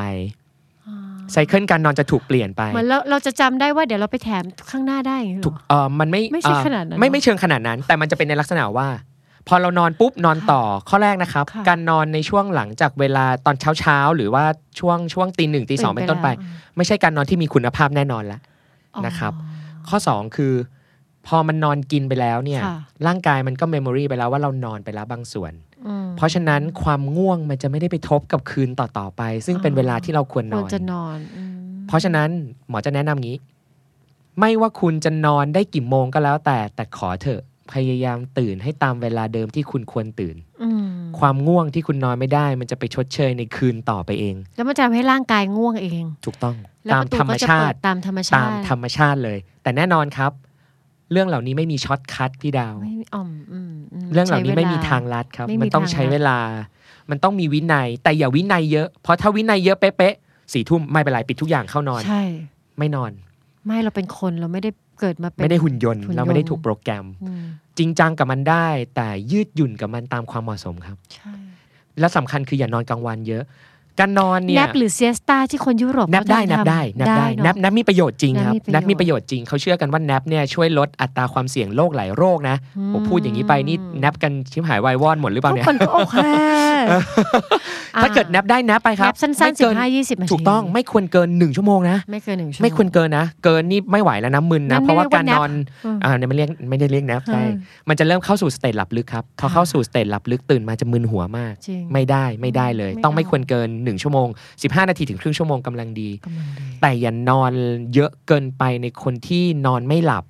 [1.32, 8.88] ไซเคิลการนอนจะถูกเปลี่ยนไปเหมือนเราเราจะจำได้ว่าเดี๋ยวเราไปแถมข้างหน้าได้อย่างนี้เหรถูกอเออมันไม่ไม่ใช่เอ่อขนาดนั้นไม่เนอะไม่เชิงขนาดนั้น แต่มันจะเป็นในลักษณะว่า
[9.48, 14.44] พอเรานอนปุ๊บนอนต่อข้อแรกนะครับค่ะการนอนในช่วงหลังจากเวลาตอนเช้าเช้าๆหรือว่า
[14.80, 18.40] ช่วงช่วงตีหนึ่งตีสองเป็นต้นไปแล้วไม่ใช่การนอนที่มีคุณภาพแน่นอนละ
[18.96, 19.34] อ๋อนะครับ
[19.90, 20.54] ข้อ 2 คือ
[21.28, 25.66] พอมันนอนกินไปแล้วเนี่ยค่ะร่างกายมันก็เมมโมรีไปแล้วว่าเรานอนไปแล้วบางส่วนอืม
[26.17, 31.54] เพราะฉะนั้นความง่วงมันจะไม่ได้ไปทบกับคืนต่อๆไป ซึ่งเป็นเวลาที่เราควรนควอรนจะนอนอืม
[31.88, 32.30] เพราะฉะนั้น
[32.69, 33.38] หมอจะแนะนำงี้
[34.39, 37.41] ไม่ว่าคุณจะนอนได้กี่โมงก็แล้วแต่ แต่ขอเถอะ
[37.73, 40.86] พยายามตื่นให้ตามเวลาเดิมที่คุณควรตื่นอืม
[41.19, 50.32] ความง่วงที่คุณนอนไม่ได้ มันจะไปชดเชยในคืนต่อไปเอง แล้วมันจะทำให้ร่างกายง่วงเอง ถูกต้องแล้วตามประตูธรรมก็จะชาเปิติดตามธรรมชาตามติธรรมชาติเลย แต่แน่นอนครับ
[51.12, 53.72] เรื่องเหล่านี้ไม่มีช็อตคัทพี่ดาวไม่มีอ่อมอืม
[54.06, 56.38] มเรื่องเหล่านี้ใช้ไม่มีวลทางลัดครับไม่มีมันต้องทางลัดใช้เวลา
[57.10, 62.24] มันต้องมีวินัย แต่อย่าวินัยเยอะ เพราะถ้าวินัยเยอะเป๊ะๆสี่ทุ่มไม่เป็นไรปิดทุกอย่างเข้านอน ใช่
[62.78, 63.12] ไม่นอน
[63.65, 67.43] ไม่เราเป็นคนเราไม่ได้เกิดมาเป็นไม่ได้หุ่นยนต์หุ่นยนต์เราไม่ได้ถูกโปรแกรมอืม
[67.78, 71.34] จริงจังกับมันได้ แต่ยืดหยุ่นกับมันตามความเหมาะสมครับ ใช่
[72.00, 73.43] และสำคัญคืออย่านอนกลางวันเยอะ
[74.00, 86.18] การนอนเนี่แนยบหรือเซียสตาที่คนยุโรปแนบได้เขาแนบทำได้แนบได้เนอะแนบแนบมีประโยชน์จริงครับแนแนบบมีมีปประระโยโยชชน์น์จริงเขาเชื่อกันว่าแนบเนี่ยช่วยลดอัตราความเสี่ยงโรคหลายโรคนะอืมผมพูดอย่างนี้ไปนี่แนบกันชิมหายวายวอดหมดหรือเปล่าทุกเนี่ยคนก็โอเค
[88.04, 95.52] ถ้าเกิดแนบได้แนบไปคแนรับบสั้นไม่ๆสิเกิบห้ายี่สิบนาทีถูกต้องไม่ควรเกินหนึ่งชั่วโมงนะไม่เกินหนึ่งชั่วโมงไม่ควรเกินนะ เกินนี่ไม่ไหวแล้วนะมึนนั่นะนเพราะว่าไม่เรียกว่าการนอน
[95.86, 97.54] อืมอ่าเนี่ยไม่เรียกไม่ได้เรียกแนบใช่อืม
[97.90, 104.28] มันจะเริ่มเข้าสู่ stage หลับลึกครับพอค่ะเข้าสู่ stage หลับลึกตื่นมาจะมึนหัวมากจริงไม่ได้ไม่ได้เลยไม่ต้องไม่เอาควรเกิน1 ชั่วโมง
[104.60, 107.52] 15 นาทีถึงครึ่งชั่วโมงกำลังดีกำลังดี แต่อย่านอน
[107.93, 110.23] เยอะเกินไปในคนที่นอนไม่หลับ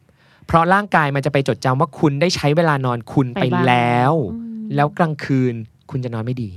[0.47, 5.53] เพราะร่างกายมันจะไปจดจำว่าคุณได้ใช้เวลานอนคุณไปไปบ้างแล้วอืมแล้วกลางคืน
[5.89, 6.51] คุณจะนอนไม่ดี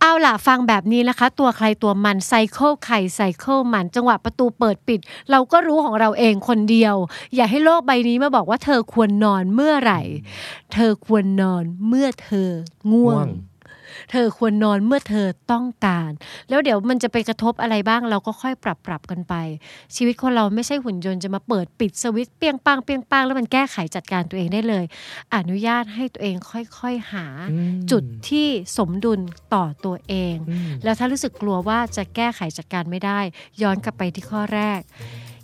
[0.00, 6.94] เอาล่ะ ฟังแบบนี้นะคะ ตัวใครตัวมัน cycle ใคร cycle มันจังหวะประตูเปิดปิด เราก็รู้ของเราเองคนเดียว
[7.34, 10.02] อย่าให้โลกใบนี้มาบอกว่าเธอควรนอนเมื่อไหร่
[10.72, 12.50] เธอควรนอนเมื่อเธอ
[12.92, 13.26] ง่วง่วงง
[14.10, 16.10] เธอควรนอนเมื่อเธอต้องการ
[16.48, 19.34] แล้วเดี๋ยวมันจะไปกระทบอะไรบ้างเราก็ค่อยปรับปรับกันไป
[19.96, 24.84] ชีวิตคนเราไม่ใช่หุ่นยนต์จะมาเปิดปิดสวิตช์เปียงปังเปียงปังแล้วมันแก้ไขจัดการตัวเองได้เลย
[25.36, 26.36] อนุญาตให้ตัวเอง
[26.78, 28.46] ค่อยๆหาอืมจุดที่
[28.78, 29.20] สมดุล
[29.54, 33.20] ต่อตัวเองอืมแล้วถ้ารู้สึกกลัวว่าจะแก้ไขจัดการไม่ได้
[33.62, 34.80] ย้อนกลับไปที่ข้อแรก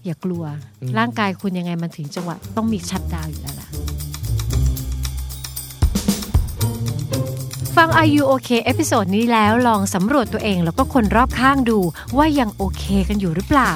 [0.04, 0.44] อย่ากลัว
[0.98, 3.68] ร่างกายคุณยังไงมันถึงจังหวะต้องมี shutdown อยู่แล้วล่ะ
[7.78, 11.78] ฟัง Are You OK episode นี้แล้วลองสำรวจตัวเองแล้วก็คนรอบข้างดู
[12.16, 13.70] ว่ายังโอเคกันอยู่หรือเปล่า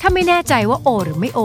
[0.00, 1.40] ถ้าไม่แน่ใจว่าโอ หรือไม่โอ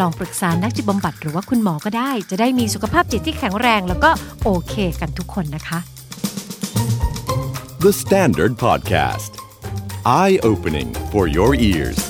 [0.00, 4.10] ลองปรึกษานักจิตบำบัดหรือว่าคุณหมอก็ได้ จะได้มีสุขภาพจิตที่แข็งแรงแล้วก็
[4.44, 5.78] โอเคกันทุกคนนะคะ
[7.84, 9.32] The Standard Podcast.
[10.22, 12.00] Eye opening for your ears.